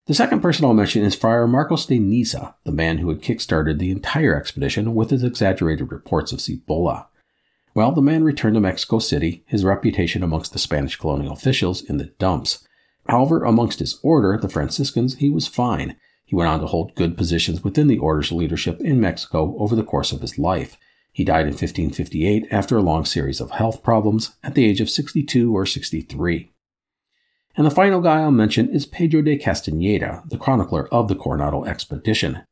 The 0.06 0.14
second 0.14 0.40
person 0.40 0.64
I'll 0.64 0.72
mention 0.72 1.04
is 1.04 1.14
Friar 1.14 1.46
Marcos 1.46 1.84
de 1.84 1.98
Niza, 1.98 2.54
the 2.64 2.72
man 2.72 2.98
who 2.98 3.10
had 3.10 3.20
kick-started 3.20 3.78
the 3.78 3.90
entire 3.90 4.34
expedition 4.34 4.94
with 4.94 5.10
his 5.10 5.22
exaggerated 5.22 5.92
reports 5.92 6.32
of 6.32 6.40
Cibola. 6.40 7.08
Well, 7.74 7.92
the 7.92 8.02
man 8.02 8.24
returned 8.24 8.54
to 8.54 8.60
Mexico 8.60 8.98
City, 8.98 9.44
his 9.46 9.64
reputation 9.64 10.22
amongst 10.22 10.52
the 10.52 10.58
Spanish 10.58 10.96
colonial 10.96 11.32
officials 11.32 11.82
in 11.82 11.98
the 11.98 12.12
dumps. 12.18 12.66
However, 13.08 13.44
amongst 13.44 13.78
his 13.78 13.98
order, 14.02 14.36
the 14.36 14.48
Franciscans, 14.48 15.16
he 15.16 15.30
was 15.30 15.46
fine. 15.46 15.96
He 16.24 16.36
went 16.36 16.48
on 16.48 16.60
to 16.60 16.66
hold 16.66 16.94
good 16.94 17.16
positions 17.16 17.64
within 17.64 17.88
the 17.88 17.98
order's 17.98 18.32
leadership 18.32 18.80
in 18.80 19.00
Mexico 19.00 19.56
over 19.58 19.74
the 19.74 19.84
course 19.84 20.12
of 20.12 20.20
his 20.20 20.38
life, 20.38 20.76
he 21.12 21.24
died 21.24 21.42
in 21.42 21.52
1558 21.52 22.46
after 22.50 22.76
a 22.76 22.82
long 22.82 23.04
series 23.04 23.40
of 23.40 23.52
health 23.52 23.82
problems 23.82 24.34
at 24.42 24.54
the 24.54 24.64
age 24.64 24.80
of 24.80 24.88
62 24.88 25.54
or 25.54 25.66
63. 25.66 26.50
And 27.54 27.66
the 27.66 27.70
final 27.70 28.00
guy 28.00 28.20
I'll 28.20 28.30
mention 28.30 28.70
is 28.70 28.86
Pedro 28.86 29.20
de 29.20 29.36
Castaneda, 29.36 30.22
the 30.26 30.38
chronicler 30.38 30.88
of 30.88 31.08
the 31.08 31.14
Coronado 31.14 31.66
expedition. 31.66 32.44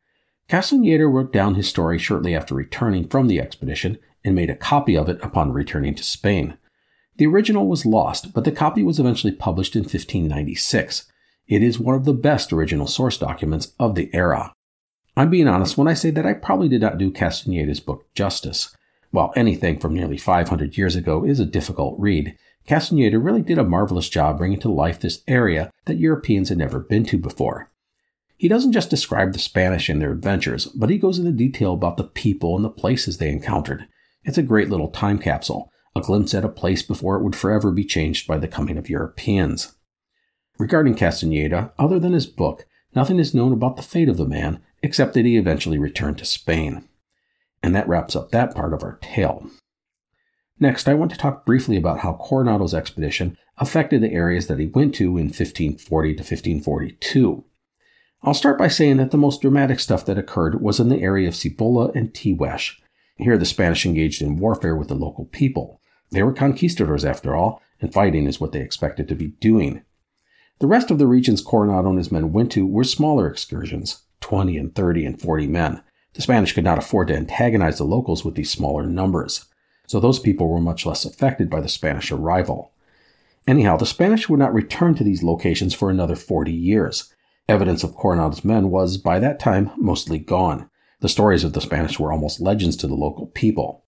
Castaneda 0.46 1.06
wrote 1.06 1.32
down 1.32 1.54
his 1.54 1.68
story 1.68 1.98
shortly 1.98 2.34
after 2.36 2.54
returning 2.54 3.08
from 3.08 3.28
the 3.28 3.40
expedition 3.40 3.98
and 4.24 4.34
made 4.34 4.50
a 4.50 4.56
copy 4.56 4.96
of 4.96 5.08
it 5.08 5.18
upon 5.22 5.52
returning 5.52 5.94
to 5.94 6.02
Spain. 6.02 6.56
The 7.16 7.26
original 7.26 7.66
was 7.66 7.86
lost, 7.86 8.32
but 8.32 8.44
the 8.44 8.52
copy 8.52 8.82
was 8.82 8.98
eventually 8.98 9.32
published 9.32 9.76
in 9.76 9.82
1596. 9.82 11.10
It 11.48 11.62
is 11.62 11.78
one 11.78 11.94
of 11.94 12.04
the 12.04 12.14
best 12.14 12.52
original 12.52 12.86
source 12.86 13.18
documents 13.18 13.72
of 13.78 13.94
the 13.94 14.08
era. 14.14 14.52
I'm 15.16 15.30
being 15.30 15.48
honest 15.48 15.76
when 15.76 15.88
I 15.88 15.94
say 15.94 16.10
that 16.10 16.24
I 16.24 16.32
probably 16.32 16.68
did 16.68 16.80
not 16.80 16.98
do 16.98 17.10
Castaneda's 17.10 17.80
book 17.80 18.06
justice. 18.14 18.74
While 19.10 19.32
anything 19.34 19.78
from 19.78 19.94
nearly 19.94 20.16
500 20.16 20.78
years 20.78 20.94
ago 20.94 21.24
is 21.24 21.40
a 21.40 21.44
difficult 21.44 21.98
read, 21.98 22.36
Castaneda 22.66 23.18
really 23.18 23.42
did 23.42 23.58
a 23.58 23.64
marvelous 23.64 24.08
job 24.08 24.38
bringing 24.38 24.60
to 24.60 24.70
life 24.70 25.00
this 25.00 25.22
area 25.26 25.70
that 25.86 25.98
Europeans 25.98 26.48
had 26.48 26.58
never 26.58 26.78
been 26.78 27.04
to 27.06 27.18
before. 27.18 27.70
He 28.36 28.48
doesn't 28.48 28.72
just 28.72 28.88
describe 28.88 29.32
the 29.32 29.38
Spanish 29.38 29.88
and 29.88 30.00
their 30.00 30.12
adventures, 30.12 30.66
but 30.66 30.88
he 30.88 30.96
goes 30.96 31.18
into 31.18 31.32
detail 31.32 31.74
about 31.74 31.96
the 31.96 32.04
people 32.04 32.56
and 32.56 32.64
the 32.64 32.70
places 32.70 33.18
they 33.18 33.28
encountered. 33.28 33.86
It's 34.24 34.38
a 34.38 34.42
great 34.42 34.68
little 34.68 34.88
time 34.88 35.18
capsule, 35.18 35.70
a 35.96 36.00
glimpse 36.00 36.34
at 36.34 36.44
a 36.44 36.48
place 36.48 36.82
before 36.82 37.16
it 37.16 37.22
would 37.22 37.36
forever 37.36 37.70
be 37.70 37.84
changed 37.84 38.26
by 38.26 38.38
the 38.38 38.48
coming 38.48 38.76
of 38.76 38.90
Europeans. 38.90 39.76
Regarding 40.58 40.94
Castaneda, 40.94 41.72
other 41.78 41.98
than 41.98 42.12
his 42.12 42.26
book, 42.26 42.66
nothing 42.94 43.18
is 43.18 43.34
known 43.34 43.52
about 43.52 43.76
the 43.76 43.82
fate 43.82 44.08
of 44.08 44.18
the 44.18 44.26
man, 44.26 44.60
except 44.82 45.14
that 45.14 45.24
he 45.24 45.36
eventually 45.36 45.78
returned 45.78 46.18
to 46.18 46.24
Spain. 46.24 46.86
And 47.62 47.74
that 47.74 47.88
wraps 47.88 48.14
up 48.14 48.30
that 48.30 48.54
part 48.54 48.74
of 48.74 48.82
our 48.82 48.98
tale. 49.00 49.50
Next, 50.58 50.86
I 50.86 50.94
want 50.94 51.10
to 51.12 51.16
talk 51.16 51.46
briefly 51.46 51.78
about 51.78 52.00
how 52.00 52.12
Coronado's 52.12 52.74
expedition 52.74 53.38
affected 53.56 54.02
the 54.02 54.12
areas 54.12 54.46
that 54.46 54.58
he 54.58 54.66
went 54.66 54.94
to 54.96 55.16
in 55.16 55.26
1540 55.26 56.14
to 56.14 56.18
1542. 56.18 57.44
I'll 58.22 58.34
start 58.34 58.58
by 58.58 58.68
saying 58.68 58.98
that 58.98 59.10
the 59.10 59.16
most 59.16 59.40
dramatic 59.40 59.80
stuff 59.80 60.04
that 60.04 60.18
occurred 60.18 60.60
was 60.60 60.78
in 60.78 60.90
the 60.90 61.00
area 61.00 61.26
of 61.26 61.34
Cibola 61.34 61.90
and 61.94 62.12
Tiguex. 62.12 62.72
Here, 63.20 63.36
the 63.36 63.44
Spanish 63.44 63.84
engaged 63.84 64.22
in 64.22 64.38
warfare 64.38 64.74
with 64.74 64.88
the 64.88 64.94
local 64.94 65.26
people. 65.26 65.80
They 66.10 66.22
were 66.22 66.32
conquistadors, 66.32 67.04
after 67.04 67.34
all, 67.34 67.62
and 67.80 67.92
fighting 67.92 68.26
is 68.26 68.40
what 68.40 68.52
they 68.52 68.60
expected 68.60 69.08
to 69.08 69.14
be 69.14 69.28
doing. 69.40 69.82
The 70.58 70.66
rest 70.66 70.90
of 70.90 70.98
the 70.98 71.06
regions 71.06 71.42
Coronado 71.42 71.88
and 71.88 71.98
his 71.98 72.12
men 72.12 72.32
went 72.32 72.52
to 72.52 72.66
were 72.66 72.84
smaller 72.84 73.28
excursions, 73.28 74.02
20 74.20 74.56
and 74.56 74.74
30 74.74 75.04
and 75.06 75.20
40 75.20 75.46
men. 75.46 75.82
The 76.14 76.22
Spanish 76.22 76.52
could 76.52 76.64
not 76.64 76.78
afford 76.78 77.08
to 77.08 77.16
antagonize 77.16 77.78
the 77.78 77.84
locals 77.84 78.24
with 78.24 78.34
these 78.34 78.50
smaller 78.50 78.86
numbers, 78.86 79.46
so 79.86 80.00
those 80.00 80.18
people 80.18 80.48
were 80.48 80.60
much 80.60 80.86
less 80.86 81.04
affected 81.04 81.50
by 81.50 81.60
the 81.60 81.68
Spanish 81.68 82.10
arrival. 82.10 82.72
Anyhow, 83.46 83.76
the 83.76 83.86
Spanish 83.86 84.28
would 84.28 84.38
not 84.38 84.54
return 84.54 84.94
to 84.94 85.04
these 85.04 85.22
locations 85.22 85.74
for 85.74 85.90
another 85.90 86.16
40 86.16 86.52
years. 86.52 87.12
Evidence 87.48 87.82
of 87.82 87.94
Coronado's 87.94 88.44
men 88.44 88.70
was, 88.70 88.96
by 88.96 89.18
that 89.18 89.40
time, 89.40 89.72
mostly 89.76 90.18
gone. 90.18 90.69
The 91.00 91.08
stories 91.08 91.44
of 91.44 91.54
the 91.54 91.60
Spanish 91.60 91.98
were 91.98 92.12
almost 92.12 92.40
legends 92.40 92.76
to 92.76 92.86
the 92.86 92.94
local 92.94 93.26
people. 93.26 93.84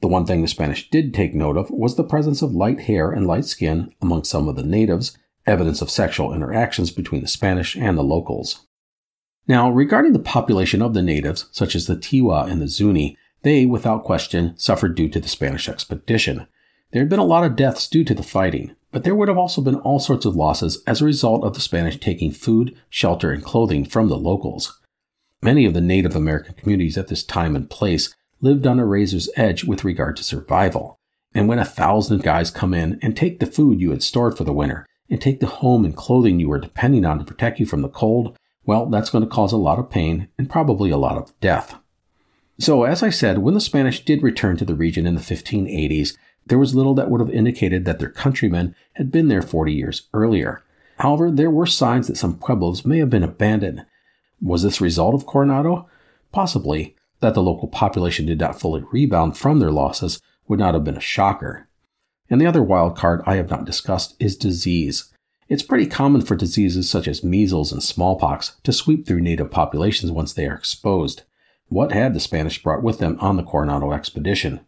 The 0.00 0.08
one 0.08 0.26
thing 0.26 0.42
the 0.42 0.48
Spanish 0.48 0.90
did 0.90 1.14
take 1.14 1.34
note 1.34 1.56
of 1.56 1.70
was 1.70 1.96
the 1.96 2.04
presence 2.04 2.42
of 2.42 2.52
light 2.54 2.80
hair 2.80 3.12
and 3.12 3.26
light 3.26 3.44
skin 3.44 3.94
among 4.00 4.24
some 4.24 4.48
of 4.48 4.56
the 4.56 4.62
natives, 4.62 5.16
evidence 5.46 5.82
of 5.82 5.90
sexual 5.90 6.34
interactions 6.34 6.90
between 6.90 7.20
the 7.20 7.28
Spanish 7.28 7.76
and 7.76 7.96
the 7.96 8.02
locals. 8.02 8.66
Now, 9.46 9.70
regarding 9.70 10.12
the 10.12 10.18
population 10.18 10.80
of 10.82 10.94
the 10.94 11.02
natives, 11.02 11.48
such 11.52 11.74
as 11.74 11.86
the 11.86 11.96
Tiwa 11.96 12.50
and 12.50 12.62
the 12.62 12.68
Zuni, 12.68 13.16
They, 13.42 13.66
without 13.66 14.04
question, 14.04 14.54
suffered 14.56 14.94
due 14.94 15.08
to 15.10 15.20
the 15.20 15.28
Spanish 15.28 15.68
expedition. 15.68 16.46
There 16.92 17.02
had 17.02 17.08
been 17.08 17.18
a 17.18 17.24
lot 17.24 17.44
of 17.44 17.56
deaths 17.56 17.88
due 17.88 18.04
to 18.04 18.14
the 18.14 18.22
fighting, 18.22 18.74
but 18.92 19.04
there 19.04 19.14
would 19.14 19.28
have 19.28 19.38
also 19.38 19.60
been 19.60 19.76
all 19.76 19.98
sorts 19.98 20.24
of 20.24 20.36
losses 20.36 20.82
as 20.86 21.00
a 21.00 21.04
result 21.04 21.42
of 21.44 21.54
the 21.54 21.60
Spanish 21.60 21.98
taking 21.98 22.30
food, 22.30 22.76
shelter, 22.88 23.32
and 23.32 23.42
clothing 23.42 23.84
from 23.84 24.08
the 24.08 24.16
locals. 24.16 24.80
Many 25.42 25.64
of 25.64 25.74
the 25.74 25.80
Native 25.80 26.14
American 26.14 26.54
communities 26.54 26.96
at 26.96 27.08
this 27.08 27.24
time 27.24 27.56
and 27.56 27.68
place 27.68 28.14
lived 28.40 28.66
on 28.66 28.78
a 28.78 28.86
razor's 28.86 29.28
edge 29.36 29.64
with 29.64 29.84
regard 29.84 30.16
to 30.16 30.24
survival. 30.24 31.00
And 31.34 31.48
when 31.48 31.58
a 31.58 31.64
thousand 31.64 32.22
guys 32.22 32.50
come 32.50 32.72
in 32.72 32.98
and 33.02 33.16
take 33.16 33.40
the 33.40 33.46
food 33.46 33.80
you 33.80 33.90
had 33.90 34.02
stored 34.02 34.36
for 34.36 34.44
the 34.44 34.52
winter, 34.52 34.86
and 35.10 35.20
take 35.20 35.40
the 35.40 35.46
home 35.46 35.84
and 35.84 35.94
clothing 35.94 36.40
you 36.40 36.48
were 36.48 36.58
depending 36.58 37.04
on 37.04 37.18
to 37.18 37.24
protect 37.24 37.60
you 37.60 37.66
from 37.66 37.82
the 37.82 37.88
cold, 37.88 38.36
well, 38.64 38.86
that's 38.86 39.10
going 39.10 39.22
to 39.22 39.28
cause 39.30 39.52
a 39.52 39.58
lot 39.58 39.78
of 39.78 39.90
pain 39.90 40.28
and 40.38 40.48
probably 40.48 40.90
a 40.90 40.96
lot 40.96 41.18
of 41.18 41.38
death. 41.40 41.76
So, 42.58 42.84
as 42.84 43.02
I 43.02 43.10
said, 43.10 43.38
when 43.38 43.54
the 43.54 43.60
Spanish 43.60 44.04
did 44.04 44.22
return 44.22 44.56
to 44.56 44.64
the 44.64 44.74
region 44.74 45.06
in 45.06 45.14
the 45.14 45.20
1580s, 45.20 46.16
there 46.46 46.58
was 46.58 46.74
little 46.74 46.94
that 46.94 47.10
would 47.10 47.20
have 47.20 47.30
indicated 47.30 47.84
that 47.84 47.98
their 47.98 48.08
countrymen 48.08 48.74
had 48.94 49.10
been 49.10 49.28
there 49.28 49.42
40 49.42 49.72
years 49.72 50.08
earlier. 50.14 50.62
However, 50.98 51.30
there 51.30 51.50
were 51.50 51.66
signs 51.66 52.06
that 52.06 52.16
some 52.16 52.38
pueblos 52.38 52.84
may 52.84 52.98
have 52.98 53.10
been 53.10 53.22
abandoned. 53.22 53.84
Was 54.42 54.62
this 54.64 54.80
a 54.80 54.84
result 54.84 55.14
of 55.14 55.26
Coronado? 55.26 55.88
Possibly. 56.32 56.96
That 57.20 57.34
the 57.34 57.42
local 57.42 57.68
population 57.68 58.26
did 58.26 58.40
not 58.40 58.60
fully 58.60 58.82
rebound 58.90 59.36
from 59.36 59.60
their 59.60 59.70
losses 59.70 60.20
would 60.48 60.58
not 60.58 60.74
have 60.74 60.82
been 60.82 60.96
a 60.96 61.00
shocker. 61.00 61.68
And 62.28 62.40
the 62.40 62.46
other 62.46 62.62
wild 62.62 62.96
card 62.96 63.22
I 63.24 63.36
have 63.36 63.50
not 63.50 63.64
discussed 63.64 64.16
is 64.18 64.36
disease. 64.36 65.12
It's 65.48 65.62
pretty 65.62 65.86
common 65.86 66.22
for 66.22 66.34
diseases 66.34 66.90
such 66.90 67.06
as 67.06 67.22
measles 67.22 67.70
and 67.70 67.82
smallpox 67.82 68.56
to 68.64 68.72
sweep 68.72 69.06
through 69.06 69.20
native 69.20 69.50
populations 69.50 70.10
once 70.10 70.32
they 70.32 70.46
are 70.46 70.54
exposed. 70.54 71.22
What 71.68 71.92
had 71.92 72.14
the 72.14 72.20
Spanish 72.20 72.60
brought 72.60 72.82
with 72.82 72.98
them 72.98 73.16
on 73.20 73.36
the 73.36 73.44
Coronado 73.44 73.92
expedition? 73.92 74.60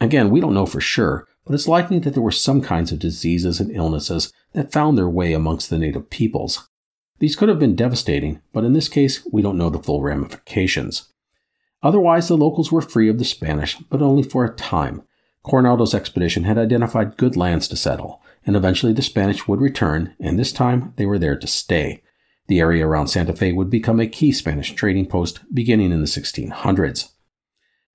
Again, 0.00 0.30
we 0.30 0.40
don't 0.40 0.54
know 0.54 0.66
for 0.66 0.80
sure, 0.80 1.28
but 1.44 1.54
it's 1.54 1.68
likely 1.68 1.98
that 1.98 2.14
there 2.14 2.22
were 2.22 2.30
some 2.30 2.62
kinds 2.62 2.92
of 2.92 2.98
diseases 2.98 3.60
and 3.60 3.70
illnesses 3.70 4.32
that 4.52 4.72
found 4.72 4.96
their 4.96 5.08
way 5.08 5.34
amongst 5.34 5.68
the 5.68 5.78
native 5.78 6.08
peoples. 6.08 6.69
These 7.20 7.36
could 7.36 7.48
have 7.48 7.58
been 7.58 7.76
devastating, 7.76 8.40
but 8.52 8.64
in 8.64 8.72
this 8.72 8.88
case, 8.88 9.24
we 9.30 9.42
don't 9.42 9.58
know 9.58 9.70
the 9.70 9.78
full 9.78 10.02
ramifications. 10.02 11.12
Otherwise, 11.82 12.28
the 12.28 12.36
locals 12.36 12.72
were 12.72 12.80
free 12.80 13.08
of 13.08 13.18
the 13.18 13.24
Spanish, 13.24 13.76
but 13.78 14.02
only 14.02 14.22
for 14.22 14.44
a 14.44 14.54
time. 14.54 15.02
Coronado's 15.42 15.94
expedition 15.94 16.44
had 16.44 16.58
identified 16.58 17.16
good 17.16 17.36
lands 17.36 17.68
to 17.68 17.76
settle, 17.76 18.22
and 18.44 18.56
eventually 18.56 18.92
the 18.92 19.02
Spanish 19.02 19.46
would 19.46 19.60
return, 19.60 20.14
and 20.18 20.38
this 20.38 20.52
time 20.52 20.92
they 20.96 21.06
were 21.06 21.18
there 21.18 21.38
to 21.38 21.46
stay. 21.46 22.02
The 22.48 22.60
area 22.60 22.86
around 22.86 23.08
Santa 23.08 23.34
Fe 23.34 23.52
would 23.52 23.70
become 23.70 24.00
a 24.00 24.06
key 24.06 24.32
Spanish 24.32 24.72
trading 24.72 25.06
post 25.06 25.40
beginning 25.54 25.92
in 25.92 26.00
the 26.00 26.06
1600s. 26.06 27.10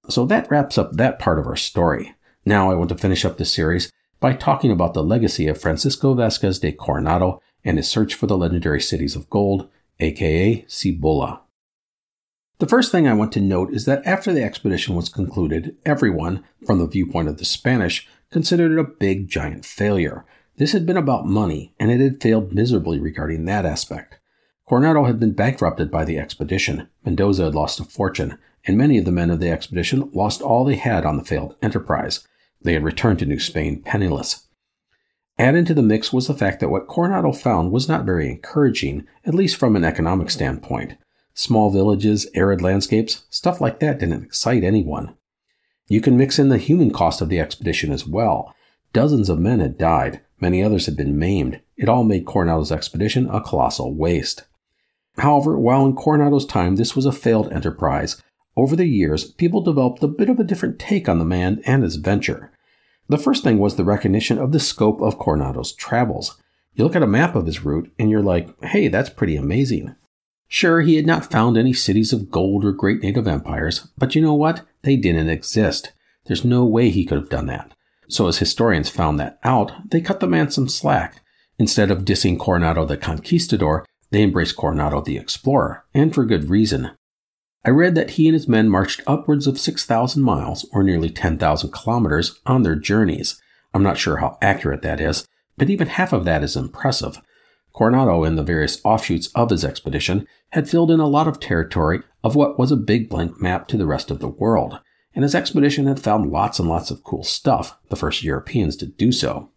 So 0.08 0.26
that 0.28 0.50
wraps 0.50 0.78
up 0.78 0.94
that 0.94 1.20
part 1.20 1.40
of 1.40 1.48
our 1.48 1.56
story. 1.56 2.16
Now 2.46 2.70
I 2.70 2.76
want 2.76 2.90
to 2.90 2.98
finish 2.98 3.26
up 3.26 3.38
this 3.38 3.52
series 3.52 3.92
by 4.20 4.34
talking 4.34 4.72
about 4.72 4.94
the 4.94 5.04
legacy 5.04 5.48
of 5.48 5.60
Francisco 5.60 6.14
Vasquez 6.14 6.60
de 6.60 6.72
Coronado 6.72 7.42
and 7.66 7.78
his 7.78 7.90
search 7.90 8.14
for 8.14 8.28
the 8.28 8.38
legendary 8.38 8.80
cities 8.80 9.16
of 9.16 9.30
gold, 9.30 9.68
aka 10.00 10.64
Cibola. 10.68 11.42
The 12.60 12.68
first 12.68 12.92
thing 12.92 13.06
I 13.06 13.14
want 13.14 13.34
to 13.34 13.42
note 13.42 13.74
is 13.74 13.84
that 13.84 14.06
after 14.06 14.32
the 14.32 14.44
expedition 14.44 14.96
was 14.96 15.10
concluded, 15.10 15.76
everyone, 15.86 16.46
from 16.66 16.80
the 16.80 16.88
viewpoint 16.88 17.28
of 17.28 17.38
the 17.38 17.44
Spanish, 17.44 18.08
considered 18.32 18.72
it 18.72 18.80
a 18.80 18.84
big 18.84 19.28
giant 19.28 19.66
failure. 19.66 20.26
This 20.56 20.72
had 20.72 20.86
been 20.86 20.96
about 20.96 21.28
money, 21.28 21.74
and 21.78 21.92
it 21.92 22.00
had 22.00 22.22
failed 22.22 22.54
miserably 22.54 22.98
regarding 22.98 23.44
that 23.46 23.66
aspect. 23.66 24.20
Coronado 24.70 25.04
had 25.04 25.20
been 25.20 25.34
bankrupted 25.34 25.92
by 25.92 26.06
the 26.06 26.18
expedition, 26.18 26.88
Mendoza 27.04 27.44
had 27.44 27.56
lost 27.56 27.82
a 27.82 27.84
fortune, 27.84 28.38
and 28.66 28.78
many 28.78 28.98
of 28.98 29.06
the 29.06 29.12
men 29.12 29.30
of 29.30 29.40
the 29.40 29.52
expedition 29.52 30.10
lost 30.14 30.42
all 30.42 30.64
they 30.64 30.76
had 30.76 31.06
on 31.06 31.18
the 31.18 31.26
failed 31.26 31.56
enterprise. 31.62 32.26
They 32.62 32.74
had 32.74 32.84
returned 32.84 33.20
to 33.20 33.26
New 33.26 33.40
Spain 33.40 33.82
penniless. 33.84 34.48
Add 35.38 35.56
into 35.56 35.74
the 35.74 35.84
mix 35.84 36.14
was 36.14 36.28
the 36.28 36.34
fact 36.34 36.62
that 36.62 36.70
what 36.70 36.88
Coronado 36.88 37.34
found 37.34 37.72
was 37.72 37.90
not 37.90 38.06
very 38.06 38.30
encouraging, 38.30 39.06
at 39.26 39.36
least 39.36 39.58
from 39.58 39.76
an 39.76 39.84
economic 39.84 40.30
standpoint. 40.30 40.96
Small 41.34 41.70
villages, 41.70 42.28
arid 42.34 42.62
landscapes, 42.62 43.26
stuff 43.30 43.60
like 43.60 43.80
that 43.82 44.00
didn't 44.00 44.24
excite 44.24 44.64
anyone. 44.64 45.16
You 45.88 46.00
can 46.00 46.18
mix 46.18 46.40
in 46.40 46.48
the 46.48 46.58
human 46.58 46.92
cost 46.92 47.22
of 47.22 47.28
the 47.28 47.40
expedition 47.40 47.92
as 47.92 48.08
well. 48.08 48.56
Dozens 48.94 49.28
of 49.30 49.38
men 49.38 49.60
had 49.60 49.78
died, 49.78 50.22
many 50.40 50.64
others 50.64 50.86
had 50.86 50.96
been 50.96 51.20
maimed. 51.20 51.60
It 51.76 51.90
all 51.90 52.06
made 52.06 52.26
Coronado's 52.26 52.72
expedition 52.72 53.30
a 53.30 53.42
colossal 53.42 53.94
waste. 53.94 54.46
However, 55.18 55.60
while 55.60 55.86
in 55.86 55.96
Coronado's 55.96 56.46
time 56.46 56.78
this 56.78 56.96
was 56.96 57.06
a 57.06 57.12
failed 57.12 57.52
enterprise, 57.52 58.22
over 58.56 58.76
the 58.76 58.88
years 58.88 59.26
people 59.26 59.62
developed 59.62 60.02
a 60.02 60.08
bit 60.08 60.30
of 60.30 60.40
a 60.40 60.46
different 60.46 60.80
take 60.80 61.10
on 61.10 61.20
the 61.20 61.26
man 61.26 61.62
and 61.66 61.84
his 61.84 61.98
venture. 61.98 62.52
The 63.08 63.18
first 63.18 63.44
thing 63.44 63.60
was 63.60 63.76
the 63.76 63.84
recognition 63.84 64.38
of 64.40 64.52
the 64.52 64.60
scope 64.60 65.02
of 65.02 65.20
Coronado's 65.20 65.74
travels. 65.74 66.42
You 66.74 66.84
look 66.84 66.96
at 66.96 67.04
a 67.04 67.08
map 67.08 67.36
of 67.36 67.46
his 67.46 67.64
route 67.64 67.92
and 68.00 68.10
you're 68.10 68.24
like, 68.24 68.60
hey, 68.64 68.88
that's 68.88 69.10
pretty 69.10 69.36
amazing. 69.36 69.96
Sure, 70.48 70.82
he 70.82 70.96
had 70.96 71.06
not 71.06 71.32
found 71.32 71.58
any 71.58 71.74
cities 71.74 72.14
of 72.14 72.32
gold 72.32 72.66
or 72.66 72.72
great 72.72 73.02
native 73.02 73.28
empires, 73.28 73.88
but 73.98 74.16
you 74.16 74.22
know 74.22 74.34
what? 74.34 74.62
They 74.84 74.96
didn't 74.96 75.30
exist. 75.30 75.92
There's 76.26 76.46
no 76.46 76.66
way 76.66 76.90
he 76.90 77.06
could 77.06 77.18
have 77.18 77.30
done 77.30 77.48
that. 77.48 77.72
So 78.08 78.28
as 78.28 78.38
historians 78.38 78.90
found 78.90 79.20
that 79.20 79.40
out, 79.44 79.90
they 79.90 80.02
cut 80.02 80.20
the 80.20 80.28
man 80.28 80.52
some 80.52 80.68
slack. 80.68 81.22
Instead 81.58 81.90
of 81.90 82.06
dissing 82.06 82.38
Coronado 82.38 82.86
the 82.86 82.98
Conquistador, 82.98 83.86
they 84.12 84.24
embraced 84.24 84.56
Coronado 84.56 85.02
the 85.02 85.18
Explorer, 85.18 85.86
and 85.94 86.14
for 86.14 86.26
good 86.26 86.50
reason. 86.50 86.92
I 87.66 87.72
read 87.72 87.96
that 87.96 88.12
he 88.12 88.28
and 88.28 88.36
his 88.36 88.48
men 88.48 88.70
marched 88.70 89.02
upwards 89.08 89.48
of 89.48 89.60
6,000 89.60 90.22
miles, 90.22 90.68
or 90.72 90.84
nearly 90.84 91.10
10,000 91.10 91.72
kilometers, 91.72 92.40
on 92.46 92.62
their 92.62 92.76
journeys. 92.76 93.42
I'm 93.74 93.82
not 93.82 93.98
sure 93.98 94.18
how 94.18 94.38
accurate 94.40 94.84
that 94.84 95.02
is, 95.02 95.28
but 95.58 95.72
even 95.72 95.88
half 95.88 96.14
of 96.14 96.26
that 96.26 96.44
is 96.44 96.56
impressive. 96.56 97.20
Coronado 97.74 98.24
and 98.24 98.38
the 98.38 98.44
various 98.44 98.80
offshoots 98.86 99.30
of 99.34 99.50
his 99.50 99.66
expedition 99.66 100.28
had 100.52 100.70
filled 100.70 100.92
in 100.92 101.00
a 101.00 101.08
lot 101.08 101.28
of 101.28 101.40
territory 101.40 102.04
of 102.24 102.36
what 102.36 102.60
was 102.60 102.72
a 102.72 102.78
big 102.78 103.10
blank 103.10 103.42
map 103.42 103.68
to 103.70 103.78
the 103.78 103.88
rest 103.88 104.12
of 104.12 104.20
the 104.20 104.30
world, 104.30 104.80
and 105.16 105.24
his 105.24 105.34
expedition 105.34 105.88
had 105.88 106.00
found 106.00 106.32
lots 106.32 106.60
and 106.60 106.70
lots 106.70 106.92
of 106.92 107.04
cool 107.04 107.24
stuff, 107.24 107.80
the 107.90 107.96
first 107.96 108.24
Europeans 108.24 108.76
to 108.76 108.86
do 108.86 109.12
so. 109.12 109.50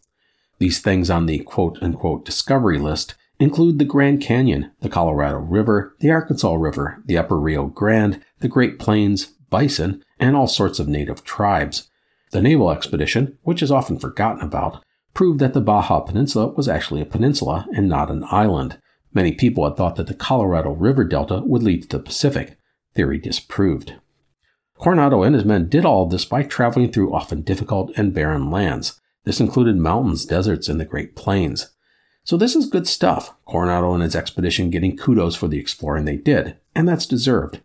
These 0.59 0.81
things 0.81 1.11
on 1.11 1.27
the 1.27 1.41
quote 1.41 1.79
unquote 1.83 2.25
discovery 2.25 2.79
list 2.79 3.17
include 3.39 3.79
the 3.79 3.85
Grand 3.85 4.21
Canyon, 4.21 4.73
the 4.81 4.89
Colorado 4.89 5.39
River, 5.39 5.95
the 6.01 6.11
Arkansas 6.11 6.55
River, 6.55 7.03
the 7.07 7.17
Upper 7.17 7.39
Rio 7.39 7.67
Grande, 7.67 8.23
the 8.41 8.49
Great 8.49 8.79
Plains, 8.79 9.27
bison, 9.51 10.05
and 10.19 10.37
all 10.37 10.47
sorts 10.47 10.79
of 10.79 10.89
native 10.89 11.25
tribes. 11.25 11.89
The 12.33 12.43
naval 12.43 12.71
expedition, 12.71 13.39
which 13.43 13.63
is 13.63 13.71
often 13.71 13.99
forgotten 13.99 14.43
about, 14.43 14.85
proved 15.15 15.41
that 15.41 15.55
the 15.55 15.61
Baja 15.61 16.01
Peninsula 16.01 16.49
was 16.49 16.69
actually 16.69 17.01
a 17.01 17.07
peninsula 17.07 17.67
and 17.75 17.89
not 17.89 18.11
an 18.11 18.25
island. 18.31 18.79
Many 19.15 19.33
people 19.33 19.65
had 19.65 19.77
thought 19.77 19.97
that 19.97 20.07
the 20.07 20.15
Colorado 20.15 20.71
River 20.71 21.05
Delta 21.05 21.41
would 21.45 21.63
lead 21.63 21.83
to 21.83 21.97
the 21.97 22.03
Pacific. 22.03 22.59
Theory 22.95 23.19
disproved. 23.19 23.95
Coronado 24.79 25.23
and 25.23 25.35
his 25.35 25.45
men 25.45 25.69
did 25.69 25.85
all 25.85 26.07
this 26.07 26.25
by 26.25 26.43
traveling 26.43 26.93
through 26.93 27.15
often 27.15 27.43
difficult 27.43 27.91
and 27.97 28.15
barren 28.15 28.51
lands. 28.51 29.01
This 29.25 29.41
included 29.41 29.77
mountains, 29.77 30.25
deserts, 30.25 30.69
and 30.69 30.79
the 30.79 30.85
Great 30.85 31.17
Plains. 31.17 31.71
So 32.29 32.37
this 32.37 32.55
is 32.55 32.67
good 32.67 32.87
stuff. 32.87 33.33
Coronado 33.47 33.95
and 33.95 34.03
his 34.03 34.15
expedition 34.15 34.69
getting 34.69 34.99
kudos 34.99 35.35
for 35.35 35.49
the 35.49 35.59
exploring 35.59 36.05
they 36.05 36.19
did, 36.19 36.59
and 36.75 36.87
that's 36.87 37.07
deserved. 37.07 37.63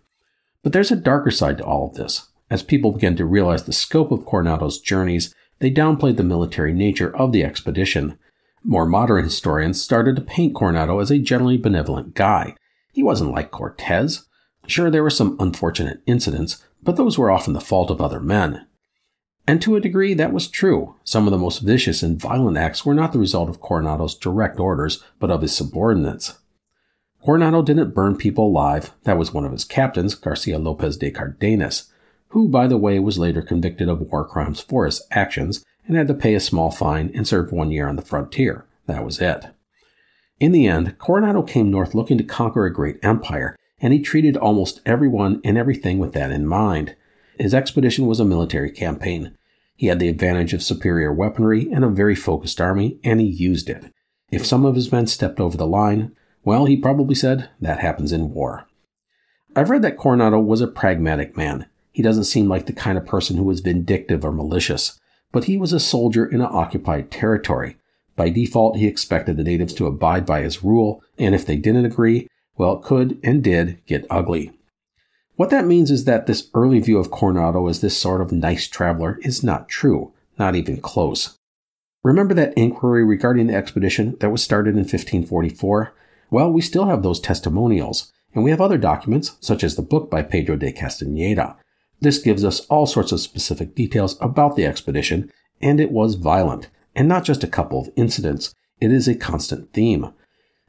But 0.61 0.71
there's 0.71 0.89
a 0.89 0.95
darker 0.95 1.31
side 1.31 1.57
to 1.57 1.65
all 1.65 1.89
of 1.89 1.95
this. 1.95 2.29
As 2.49 2.63
people 2.63 2.93
began 2.93 3.17
to 3.17 3.25
realize 3.25 3.65
the 3.65 3.73
scope 3.73 4.09
of 4.09 4.25
Coronado's 4.25 4.79
journeys, 4.79 5.35
they 5.59 5.69
downplayed 5.69 6.15
the 6.15 6.23
military 6.23 6.71
nature 6.71 7.13
of 7.13 7.33
the 7.33 7.43
expedition. 7.43 8.17
More 8.63 8.85
modern 8.85 9.25
historians 9.25 9.81
started 9.81 10.15
to 10.15 10.21
paint 10.21 10.55
Coronado 10.55 10.99
as 10.99 11.11
a 11.11 11.19
generally 11.19 11.57
benevolent 11.57 12.13
guy. 12.15 12.55
He 12.93 13.03
wasn't 13.03 13.33
like 13.33 13.51
Cortez. 13.51 14.29
Sure, 14.65 14.89
there 14.89 15.03
were 15.03 15.09
some 15.09 15.35
unfortunate 15.41 16.01
incidents, 16.05 16.63
but 16.81 16.95
those 16.95 17.17
were 17.17 17.29
often 17.29 17.51
the 17.51 17.59
fault 17.59 17.91
of 17.91 17.99
other 17.99 18.21
men. 18.21 18.65
And 19.47 19.61
to 19.61 19.75
a 19.75 19.81
degree, 19.81 20.13
that 20.13 20.33
was 20.33 20.47
true. 20.47 20.95
Some 21.03 21.27
of 21.27 21.31
the 21.31 21.37
most 21.37 21.59
vicious 21.59 22.01
and 22.01 22.19
violent 22.19 22.57
acts 22.57 22.85
were 22.85 22.93
not 22.93 23.11
the 23.11 23.19
result 23.19 23.49
of 23.49 23.59
Coronado's 23.59 24.15
direct 24.15 24.59
orders, 24.59 25.03
but 25.19 25.29
of 25.29 25.41
his 25.41 25.55
subordinates. 25.55 26.39
Coronado 27.23 27.61
didn't 27.61 27.93
burn 27.93 28.15
people 28.15 28.47
alive. 28.47 28.91
That 29.03 29.17
was 29.17 29.33
one 29.33 29.45
of 29.45 29.51
his 29.51 29.65
captains, 29.65 30.15
Garcia 30.15 30.59
Lopez 30.59 30.97
de 30.97 31.11
Cardenas 31.11 31.91
who, 32.33 32.49
by 32.49 32.65
the 32.67 32.77
way, 32.77 32.97
was 32.97 33.19
later 33.19 33.43
convicted 33.43 33.87
of 33.87 34.01
war 34.01 34.25
crimes 34.27 34.59
for 34.59 34.85
his 34.85 35.03
actions 35.11 35.63
and 35.85 35.95
had 35.95 36.07
to 36.07 36.15
pay 36.15 36.33
a 36.33 36.39
small 36.39 36.71
fine 36.71 37.11
and 37.13 37.27
serve 37.27 37.51
one 37.51 37.69
year 37.69 37.87
on 37.87 37.95
the 37.95 38.01
frontier. 38.01 38.65
That 38.87 39.05
was 39.05 39.21
it. 39.21 39.45
In 40.39 40.51
the 40.51 40.65
end, 40.65 40.97
Coronado 40.97 41.43
came 41.43 41.69
north 41.69 41.93
looking 41.93 42.17
to 42.17 42.23
conquer 42.23 42.65
a 42.65 42.73
great 42.73 42.97
empire, 43.03 43.55
and 43.79 43.93
he 43.93 44.01
treated 44.01 44.35
almost 44.35 44.81
everyone 44.83 45.41
and 45.43 45.59
everything 45.59 45.99
with 45.99 46.13
that 46.13 46.31
in 46.31 46.47
mind. 46.47 46.95
His 47.39 47.53
expedition 47.53 48.07
was 48.07 48.19
a 48.19 48.25
military 48.25 48.71
campaign. 48.71 49.35
He 49.75 49.87
had 49.87 49.99
the 49.99 50.09
advantage 50.09 50.53
of 50.53 50.63
superior 50.63 51.11
weaponry 51.11 51.71
and 51.71 51.83
a 51.83 51.89
very 51.89 52.15
focused 52.15 52.61
army, 52.61 52.99
and 53.03 53.19
he 53.19 53.27
used 53.27 53.69
it. 53.69 53.91
If 54.31 54.45
some 54.45 54.65
of 54.65 54.75
his 54.75 54.91
men 54.91 55.07
stepped 55.07 55.39
over 55.39 55.57
the 55.57 55.67
line, 55.67 56.15
well, 56.43 56.65
he 56.65 56.77
probably 56.77 57.15
said, 57.15 57.49
that 57.61 57.79
happens 57.79 58.11
in 58.11 58.33
war. 58.33 58.65
I've 59.55 59.69
read 59.69 59.81
that 59.83 59.97
Coronado 59.97 60.39
was 60.39 60.61
a 60.61 60.67
pragmatic 60.67 61.37
man. 61.37 61.67
He 61.91 62.01
doesn't 62.01 62.23
seem 62.23 62.47
like 62.47 62.65
the 62.65 62.73
kind 62.73 62.97
of 62.97 63.05
person 63.05 63.37
who 63.37 63.43
was 63.43 63.59
vindictive 63.59 64.25
or 64.25 64.31
malicious, 64.31 64.99
but 65.31 65.45
he 65.45 65.57
was 65.57 65.73
a 65.73 65.79
soldier 65.79 66.25
in 66.25 66.41
an 66.41 66.49
occupied 66.49 67.11
territory. 67.11 67.77
By 68.15 68.29
default, 68.29 68.77
he 68.77 68.87
expected 68.87 69.37
the 69.37 69.43
natives 69.43 69.73
to 69.75 69.87
abide 69.87 70.25
by 70.25 70.41
his 70.41 70.63
rule, 70.63 71.03
and 71.17 71.33
if 71.33 71.45
they 71.45 71.55
didn't 71.55 71.85
agree, 71.85 72.27
well, 72.57 72.77
it 72.77 72.83
could 72.83 73.19
and 73.23 73.43
did 73.43 73.83
get 73.85 74.05
ugly. 74.09 74.51
What 75.35 75.49
that 75.49 75.65
means 75.65 75.89
is 75.89 76.05
that 76.05 76.27
this 76.27 76.49
early 76.53 76.79
view 76.79 76.99
of 76.99 77.09
Coronado 77.09 77.67
as 77.67 77.81
this 77.81 77.97
sort 77.97 78.21
of 78.21 78.31
nice 78.31 78.67
traveler 78.67 79.17
is 79.23 79.43
not 79.43 79.67
true, 79.67 80.13
not 80.37 80.55
even 80.55 80.79
close. 80.79 81.37
Remember 82.03 82.33
that 82.35 82.53
inquiry 82.55 83.03
regarding 83.03 83.47
the 83.47 83.55
expedition 83.55 84.15
that 84.19 84.29
was 84.29 84.43
started 84.43 84.71
in 84.71 84.81
1544? 84.81 85.93
Well, 86.29 86.51
we 86.51 86.61
still 86.61 86.85
have 86.85 87.01
those 87.01 87.19
testimonials, 87.19 88.11
and 88.35 88.43
we 88.43 88.51
have 88.51 88.61
other 88.61 88.77
documents, 88.77 89.37
such 89.39 89.63
as 89.63 89.75
the 89.75 89.81
book 89.81 90.11
by 90.11 90.21
Pedro 90.21 90.55
de 90.55 90.71
Castaneda. 90.71 91.55
This 91.99 92.19
gives 92.19 92.43
us 92.43 92.59
all 92.67 92.85
sorts 92.85 93.11
of 93.11 93.21
specific 93.21 93.73
details 93.73 94.17
about 94.19 94.55
the 94.55 94.65
expedition, 94.65 95.31
and 95.61 95.79
it 95.79 95.91
was 95.91 96.15
violent, 96.15 96.69
and 96.95 97.07
not 97.07 97.23
just 97.23 97.43
a 97.43 97.47
couple 97.47 97.79
of 97.79 97.89
incidents. 97.95 98.53
It 98.81 98.91
is 98.91 99.07
a 99.07 99.15
constant 99.15 99.71
theme. 99.73 100.13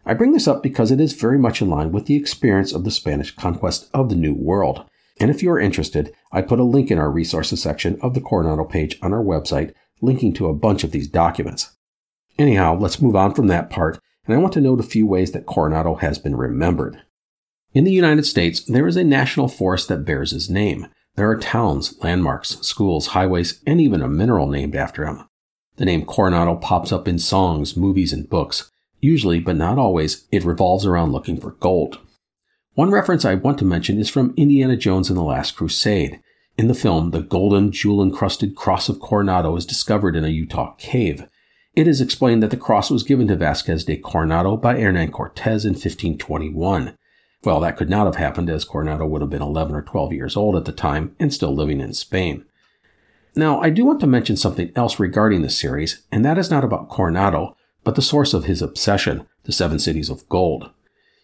I 0.06 0.14
bring 0.14 0.32
this 0.32 0.46
up 0.46 0.62
because 0.62 0.90
it 0.90 1.00
is 1.00 1.14
very 1.14 1.38
much 1.38 1.62
in 1.62 1.70
line 1.70 1.90
with 1.90 2.06
the 2.06 2.16
experience 2.16 2.72
of 2.72 2.84
the 2.84 2.90
Spanish 2.90 3.34
conquest 3.34 3.88
of 3.94 4.10
the 4.10 4.16
New 4.16 4.34
World. 4.34 4.84
And 5.18 5.30
if 5.30 5.42
you 5.42 5.50
are 5.50 5.60
interested, 5.60 6.12
I 6.32 6.42
put 6.42 6.58
a 6.58 6.64
link 6.64 6.90
in 6.90 6.98
our 6.98 7.10
resources 7.10 7.62
section 7.62 7.98
of 8.02 8.14
the 8.14 8.20
Coronado 8.20 8.64
page 8.64 8.98
on 9.00 9.12
our 9.12 9.22
website, 9.22 9.72
linking 10.02 10.34
to 10.34 10.48
a 10.48 10.54
bunch 10.54 10.84
of 10.84 10.90
these 10.90 11.08
documents. 11.08 11.74
Anyhow, 12.38 12.76
let's 12.76 13.00
move 13.00 13.16
on 13.16 13.32
from 13.34 13.46
that 13.46 13.70
part, 13.70 13.98
and 14.26 14.34
I 14.34 14.38
want 14.38 14.52
to 14.54 14.60
note 14.60 14.80
a 14.80 14.84
few 14.84 15.06
ways 15.06 15.32
that 15.32 15.46
Coronado 15.46 15.94
has 15.96 16.18
been 16.18 16.36
remembered. 16.36 17.00
In 17.72 17.84
the 17.84 17.92
United 17.92 18.24
States, 18.24 18.60
there 18.60 18.86
is 18.86 18.96
a 18.96 19.04
national 19.04 19.48
forest 19.48 19.88
that 19.88 20.04
bears 20.04 20.32
his 20.32 20.50
name. 20.50 20.88
There 21.16 21.30
are 21.30 21.38
towns, 21.38 21.96
landmarks, 22.02 22.58
schools, 22.60 23.08
highways, 23.08 23.62
and 23.66 23.80
even 23.80 24.02
a 24.02 24.08
mineral 24.08 24.48
named 24.48 24.74
after 24.74 25.06
him. 25.06 25.24
The 25.76 25.84
name 25.84 26.04
Coronado 26.04 26.56
pops 26.56 26.92
up 26.92 27.08
in 27.08 27.18
songs, 27.18 27.76
movies, 27.76 28.12
and 28.12 28.28
books. 28.28 28.70
Usually, 29.04 29.38
but 29.38 29.56
not 29.56 29.76
always, 29.76 30.26
it 30.32 30.44
revolves 30.44 30.86
around 30.86 31.12
looking 31.12 31.38
for 31.38 31.50
gold. 31.50 31.98
One 32.72 32.90
reference 32.90 33.26
I 33.26 33.34
want 33.34 33.58
to 33.58 33.64
mention 33.66 34.00
is 34.00 34.08
from 34.08 34.32
Indiana 34.34 34.78
Jones 34.78 35.10
and 35.10 35.18
the 35.18 35.22
Last 35.22 35.56
Crusade. 35.56 36.20
In 36.56 36.68
the 36.68 36.74
film, 36.74 37.10
the 37.10 37.20
golden, 37.20 37.70
jewel 37.70 38.02
encrusted 38.02 38.56
cross 38.56 38.88
of 38.88 39.00
Coronado 39.00 39.54
is 39.56 39.66
discovered 39.66 40.16
in 40.16 40.24
a 40.24 40.28
Utah 40.28 40.72
cave. 40.78 41.28
It 41.76 41.86
is 41.86 42.00
explained 42.00 42.42
that 42.42 42.50
the 42.50 42.56
cross 42.56 42.90
was 42.90 43.02
given 43.02 43.28
to 43.28 43.36
Vázquez 43.36 43.84
de 43.84 43.98
Coronado 43.98 44.56
by 44.56 44.80
Hernan 44.80 45.10
Cortez 45.10 45.66
in 45.66 45.72
1521. 45.72 46.96
Well, 47.44 47.60
that 47.60 47.76
could 47.76 47.90
not 47.90 48.06
have 48.06 48.16
happened 48.16 48.48
as 48.48 48.64
Coronado 48.64 49.06
would 49.06 49.20
have 49.20 49.28
been 49.28 49.42
11 49.42 49.74
or 49.74 49.82
12 49.82 50.14
years 50.14 50.34
old 50.34 50.56
at 50.56 50.64
the 50.64 50.72
time 50.72 51.14
and 51.20 51.30
still 51.30 51.54
living 51.54 51.82
in 51.82 51.92
Spain. 51.92 52.46
Now, 53.36 53.60
I 53.60 53.68
do 53.68 53.84
want 53.84 54.00
to 54.00 54.06
mention 54.06 54.38
something 54.38 54.72
else 54.74 54.98
regarding 54.98 55.42
this 55.42 55.58
series, 55.58 56.00
and 56.10 56.24
that 56.24 56.38
is 56.38 56.50
not 56.50 56.64
about 56.64 56.88
Coronado, 56.88 57.54
but 57.84 57.94
the 57.94 58.02
source 58.02 58.34
of 58.34 58.44
his 58.44 58.62
obsession, 58.62 59.26
the 59.44 59.52
seven 59.52 59.78
cities 59.78 60.08
of 60.08 60.28
gold. 60.28 60.70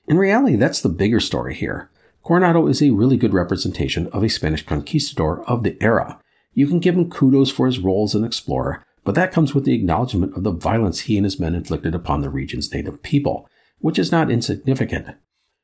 In 0.06 0.18
reality, 0.18 0.56
that's 0.56 0.80
the 0.80 0.88
bigger 0.88 1.20
story 1.20 1.54
here. 1.54 1.90
Coronado 2.22 2.66
is 2.66 2.82
a 2.82 2.90
really 2.90 3.16
good 3.16 3.32
representation 3.32 4.06
of 4.08 4.22
a 4.22 4.28
Spanish 4.28 4.64
conquistador 4.64 5.42
of 5.48 5.62
the 5.62 5.76
era. 5.80 6.20
You 6.52 6.66
can 6.66 6.80
give 6.80 6.94
him 6.94 7.10
kudos 7.10 7.50
for 7.50 7.66
his 7.66 7.78
role 7.78 8.04
as 8.04 8.14
an 8.14 8.24
explorer, 8.24 8.84
but 9.04 9.14
that 9.14 9.32
comes 9.32 9.54
with 9.54 9.64
the 9.64 9.74
acknowledgement 9.74 10.36
of 10.36 10.42
the 10.42 10.52
violence 10.52 11.00
he 11.00 11.16
and 11.16 11.24
his 11.24 11.40
men 11.40 11.54
inflicted 11.54 11.94
upon 11.94 12.20
the 12.20 12.28
region's 12.28 12.72
native 12.72 13.02
people, 13.02 13.48
which 13.78 13.98
is 13.98 14.12
not 14.12 14.30
insignificant. 14.30 15.16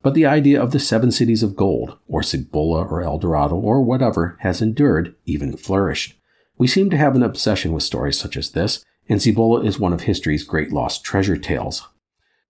But 0.02 0.14
the 0.14 0.26
idea 0.26 0.62
of 0.62 0.70
the 0.70 0.78
seven 0.78 1.11
cities 1.11 1.42
of 1.42 1.56
gold, 1.56 1.98
or 2.06 2.22
Cibola 2.22 2.85
or 2.85 3.02
El 3.02 3.18
Dorado 3.18 3.56
or 3.56 3.82
whatever, 3.82 4.37
has 4.40 4.62
endured, 4.62 5.14
even 5.24 5.56
flourished. 5.56 6.14
We 6.59 6.66
seem 6.66 6.88
to 6.90 6.96
have 6.96 7.14
an 7.16 7.22
obsession 7.22 7.72
with 7.72 7.82
stories 7.82 8.18
such 8.18 8.37
as 8.37 8.52
this, 8.52 8.85
and 9.09 9.23
Cibola 9.23 9.62
is 9.62 9.79
one 9.79 9.92
of 9.92 10.03
history's 10.03 10.45
great 10.45 10.73
lost 10.73 11.05
treasure 11.05 11.37
tales. 11.37 11.87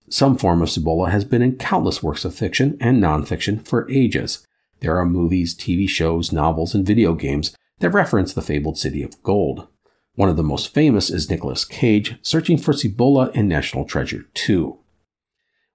Some 0.09 0.38
form 0.38 0.62
of 0.62 0.71
Cibola 0.71 1.11
has 1.11 1.25
been 1.25 1.42
in 1.42 1.57
countless 1.57 2.03
works 2.03 2.25
of 2.25 2.35
fiction 2.35 2.77
and 2.81 3.03
nonfiction 3.03 3.66
for 3.66 3.90
ages. 3.90 4.47
There 4.81 4.97
are 4.97 5.07
movies, 5.07 5.55
TV 5.55 5.88
shows, 5.88 6.33
novels, 6.33 6.75
and 6.75 6.87
video 6.87 7.14
games 7.14 7.57
that 7.81 7.90
reference 7.90 8.33
the 8.33 8.42
fabled 8.42 8.79
city 8.79 9.03
of 9.03 9.23
gold. 9.23 9.69
One 10.14 10.29
of 10.29 10.37
the 10.37 10.42
most 10.42 10.73
famous 10.73 11.11
is 11.11 11.29
Nicolas 11.29 11.64
Cage 11.64 12.16
searching 12.23 12.57
for 12.57 12.73
Cibola 12.73 13.31
in 13.33 13.49
National 13.49 13.85
Treasure 13.85 14.27
2. 14.35 14.79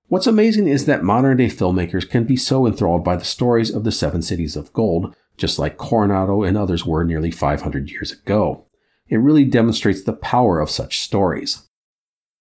What's 0.07 0.27
amazing 0.27 0.67
is 0.67 0.85
that 0.85 1.03
modern 1.03 1.37
day 1.37 1.45
filmmakers 1.45 2.09
can 2.09 2.23
be 2.23 2.35
so 2.35 2.65
enthralled 2.65 3.03
by 3.03 3.15
the 3.15 3.23
stories 3.23 3.69
of 3.69 3.83
the 3.83 3.91
seven 3.91 4.21
cities 4.21 4.55
of 4.55 4.73
gold, 4.73 5.15
just 5.37 5.59
like 5.59 5.77
Coronado 5.77 6.43
and 6.43 6.57
others 6.57 6.85
were 6.85 7.03
nearly 7.03 7.31
500 7.31 7.89
years 7.89 8.11
ago. 8.11 8.65
It 9.11 9.17
really 9.17 9.43
demonstrates 9.43 10.01
the 10.01 10.13
power 10.13 10.59
of 10.59 10.71
such 10.71 11.01
stories. 11.01 11.67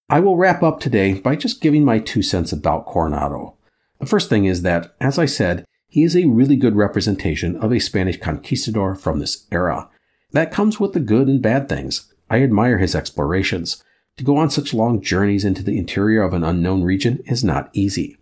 I 0.08 0.20
will 0.20 0.36
wrap 0.36 0.62
up 0.62 0.80
today 0.80 1.14
by 1.14 1.34
just 1.34 1.60
giving 1.60 1.84
my 1.84 1.98
two 1.98 2.22
cents 2.22 2.52
about 2.52 2.86
Coronado. 2.86 3.56
The 3.98 4.06
first 4.06 4.28
thing 4.28 4.44
is 4.44 4.62
that, 4.62 4.94
as 5.00 5.18
I 5.18 5.26
said, 5.26 5.64
he 5.88 6.04
is 6.04 6.16
a 6.16 6.26
really 6.26 6.54
good 6.54 6.76
representation 6.76 7.56
of 7.56 7.72
a 7.72 7.80
Spanish 7.80 8.18
conquistador 8.18 8.94
from 8.94 9.18
this 9.18 9.46
era. 9.50 9.88
That 10.30 10.52
comes 10.52 10.78
with 10.78 10.92
the 10.92 11.00
good 11.00 11.26
and 11.26 11.42
bad 11.42 11.68
things. 11.68 12.12
I 12.30 12.42
admire 12.42 12.78
his 12.78 12.94
explorations. 12.94 13.82
To 14.16 14.24
go 14.24 14.36
on 14.36 14.50
such 14.50 14.72
long 14.72 15.02
journeys 15.02 15.44
into 15.44 15.64
the 15.64 15.76
interior 15.76 16.22
of 16.22 16.32
an 16.32 16.44
unknown 16.44 16.84
region 16.84 17.20
is 17.26 17.42
not 17.42 17.70
easy. 17.72 18.16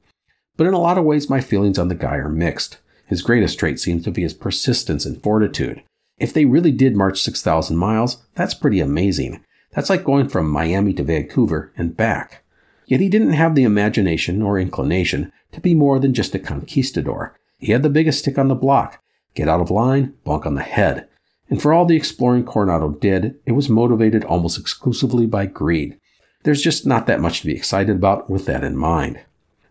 But 0.56 0.66
in 0.66 0.72
a 0.72 0.80
lot 0.80 0.96
of 0.96 1.04
ways, 1.04 1.28
my 1.28 1.42
feelings 1.42 1.78
on 1.78 1.88
the 1.88 1.94
guy 1.94 2.16
are 2.16 2.30
mixed. 2.30 2.78
His 3.04 3.20
greatest 3.20 3.58
trait 3.58 3.78
seems 3.78 4.04
to 4.04 4.10
be 4.10 4.22
his 4.22 4.34
persistence 4.34 5.04
and 5.04 5.22
fortitude. 5.22 5.82
If 6.18 6.32
they 6.32 6.44
really 6.44 6.72
did 6.72 6.96
march 6.96 7.20
6,000 7.20 7.76
miles, 7.76 8.24
that's 8.34 8.54
pretty 8.54 8.80
amazing. 8.80 9.44
That's 9.72 9.90
like 9.90 10.04
going 10.04 10.28
from 10.28 10.50
Miami 10.50 10.92
to 10.94 11.02
Vancouver 11.02 11.72
and 11.76 11.96
back. 11.96 12.44
Yet 12.86 13.00
he 13.00 13.08
didn't 13.08 13.34
have 13.34 13.54
the 13.54 13.64
imagination 13.64 14.42
or 14.42 14.58
inclination 14.58 15.30
to 15.52 15.60
be 15.60 15.74
more 15.74 15.98
than 15.98 16.14
just 16.14 16.34
a 16.34 16.38
conquistador. 16.38 17.36
He 17.58 17.72
had 17.72 17.82
the 17.82 17.90
biggest 17.90 18.20
stick 18.20 18.38
on 18.38 18.48
the 18.48 18.54
block. 18.54 19.02
Get 19.34 19.48
out 19.48 19.60
of 19.60 19.70
line, 19.70 20.14
bonk 20.24 20.46
on 20.46 20.54
the 20.54 20.62
head. 20.62 21.08
And 21.50 21.60
for 21.60 21.72
all 21.72 21.84
the 21.84 21.96
exploring 21.96 22.44
Coronado 22.44 22.90
did, 22.90 23.36
it 23.46 23.52
was 23.52 23.68
motivated 23.68 24.24
almost 24.24 24.58
exclusively 24.58 25.26
by 25.26 25.46
greed. 25.46 25.98
There's 26.44 26.62
just 26.62 26.86
not 26.86 27.06
that 27.06 27.20
much 27.20 27.40
to 27.40 27.46
be 27.46 27.54
excited 27.54 27.96
about 27.96 28.30
with 28.30 28.46
that 28.46 28.64
in 28.64 28.76
mind. 28.76 29.20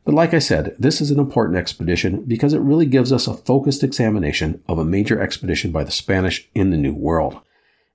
But 0.07 0.15
like 0.15 0.33
I 0.33 0.39
said, 0.39 0.73
this 0.79 1.01
is 1.01 1.11
an 1.11 1.19
important 1.19 1.57
expedition 1.57 2.23
because 2.23 2.53
it 2.53 2.61
really 2.61 2.85
gives 2.85 3.11
us 3.11 3.27
a 3.27 3.33
focused 3.33 3.83
examination 3.83 4.63
of 4.65 4.79
a 4.79 4.85
major 4.85 5.19
expedition 5.19 5.73
by 5.73 5.83
the 5.83 5.91
Spanish 5.91 6.47
in 6.55 6.69
the 6.69 6.77
New 6.77 6.95
World. 6.95 7.41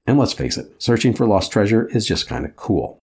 And 0.07 0.19
let's 0.19 0.35
face 0.35 0.59
it, 0.59 0.75
searching 0.77 1.15
for 1.15 1.27
lost 1.27 1.51
treasure 1.51 1.89
is 1.89 2.07
just 2.07 2.29
kind 2.29 2.45
of 2.45 2.55
cool. 2.55 2.99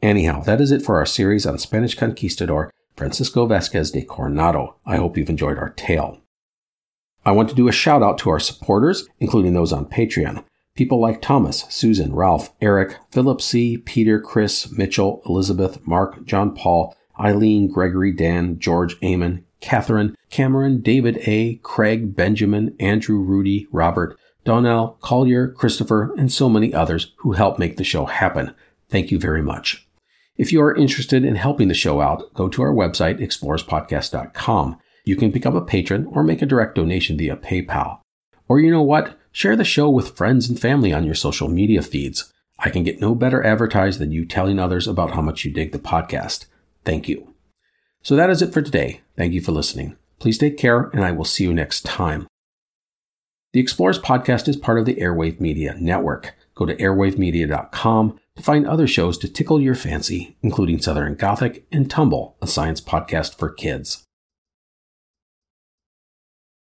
Anyhow, 0.00 0.40
that 0.44 0.62
is 0.62 0.72
it 0.72 0.80
for 0.80 0.96
our 0.96 1.04
series 1.04 1.44
on 1.44 1.58
Spanish 1.58 1.94
conquistador 1.94 2.70
Francisco 2.96 3.46
Vázquez 3.46 3.92
de 3.92 4.00
Coronado. 4.00 4.76
I 4.86 4.96
hope 4.96 5.18
you've 5.18 5.28
enjoyed 5.28 5.58
our 5.58 5.74
tale. 5.76 6.22
I 7.22 7.32
want 7.32 7.50
to 7.50 7.54
do 7.54 7.68
a 7.68 7.72
shout 7.72 8.02
out 8.02 8.16
to 8.20 8.30
our 8.30 8.40
supporters, 8.40 9.06
including 9.20 9.52
those 9.52 9.74
on 9.74 9.84
Patreon. 9.84 10.42
People 10.74 10.98
like 10.98 11.20
Thomas, 11.20 11.66
Susan, 11.68 12.14
Ralph, 12.14 12.50
Eric, 12.62 12.96
Philip 13.10 13.42
C., 13.42 13.76
Peter, 13.76 14.18
Chris, 14.18 14.72
Mitchell, 14.72 15.20
Elizabeth, 15.26 15.86
Mark, 15.86 16.24
John 16.24 16.54
Paul, 16.54 16.96
Eileen, 17.18 17.70
Gregory, 17.70 18.12
Dan, 18.12 18.58
George, 18.58 18.96
Amon, 19.02 19.44
Catherine, 19.60 20.16
Cameron, 20.30 20.80
David 20.80 21.18
A., 21.26 21.56
Craig, 21.62 22.14
Benjamin, 22.14 22.76
Andrew, 22.78 23.18
Rudy, 23.20 23.66
Robert, 23.72 24.18
Donnell, 24.44 24.98
Collier, 25.00 25.48
Christopher, 25.48 26.14
and 26.18 26.30
so 26.30 26.48
many 26.48 26.74
others 26.74 27.12
who 27.18 27.32
help 27.32 27.58
make 27.58 27.76
the 27.76 27.84
show 27.84 28.04
happen. 28.04 28.54
Thank 28.90 29.10
you 29.10 29.18
very 29.18 29.42
much. 29.42 29.86
If 30.36 30.52
you 30.52 30.60
are 30.60 30.74
interested 30.74 31.24
in 31.24 31.36
helping 31.36 31.68
the 31.68 31.74
show 31.74 32.00
out, 32.00 32.34
go 32.34 32.48
to 32.48 32.62
our 32.62 32.72
website, 32.72 33.20
explorerspodcast.com. 33.20 34.78
You 35.04 35.16
can 35.16 35.30
become 35.30 35.56
a 35.56 35.64
patron 35.64 36.06
or 36.06 36.22
make 36.22 36.42
a 36.42 36.46
direct 36.46 36.74
donation 36.74 37.16
via 37.16 37.36
PayPal. 37.36 38.00
Or 38.48 38.60
you 38.60 38.70
know 38.70 38.82
what? 38.82 39.18
Share 39.32 39.56
the 39.56 39.64
show 39.64 39.88
with 39.88 40.16
friends 40.16 40.48
and 40.48 40.60
family 40.60 40.92
on 40.92 41.04
your 41.04 41.14
social 41.14 41.48
media 41.48 41.82
feeds. 41.82 42.32
I 42.58 42.70
can 42.70 42.84
get 42.84 43.00
no 43.00 43.14
better 43.14 43.44
advertised 43.44 43.98
than 43.98 44.12
you 44.12 44.24
telling 44.24 44.58
others 44.58 44.86
about 44.86 45.12
how 45.12 45.20
much 45.22 45.44
you 45.44 45.52
dig 45.52 45.72
the 45.72 45.78
podcast. 45.78 46.46
Thank 46.84 47.08
you. 47.08 47.34
So 48.02 48.16
that 48.16 48.30
is 48.30 48.42
it 48.42 48.52
for 48.52 48.62
today. 48.62 49.00
Thank 49.16 49.32
you 49.32 49.40
for 49.40 49.52
listening. 49.52 49.96
Please 50.18 50.38
take 50.38 50.58
care, 50.58 50.90
and 50.92 51.04
I 51.04 51.12
will 51.12 51.24
see 51.24 51.44
you 51.44 51.54
next 51.54 51.84
time. 51.84 52.26
The 53.52 53.60
Explorers 53.60 53.98
podcast 53.98 54.48
is 54.48 54.56
part 54.56 54.78
of 54.78 54.84
the 54.84 54.96
Airwave 54.96 55.40
Media 55.40 55.76
Network. 55.78 56.34
Go 56.54 56.66
to 56.66 56.76
airwavemedia.com 56.76 58.18
to 58.36 58.42
find 58.42 58.66
other 58.66 58.86
shows 58.86 59.16
to 59.18 59.28
tickle 59.28 59.60
your 59.60 59.74
fancy, 59.74 60.36
including 60.42 60.80
Southern 60.80 61.14
Gothic 61.14 61.64
and 61.70 61.90
Tumble, 61.90 62.36
a 62.42 62.46
science 62.46 62.80
podcast 62.80 63.38
for 63.38 63.48
kids. 63.48 64.04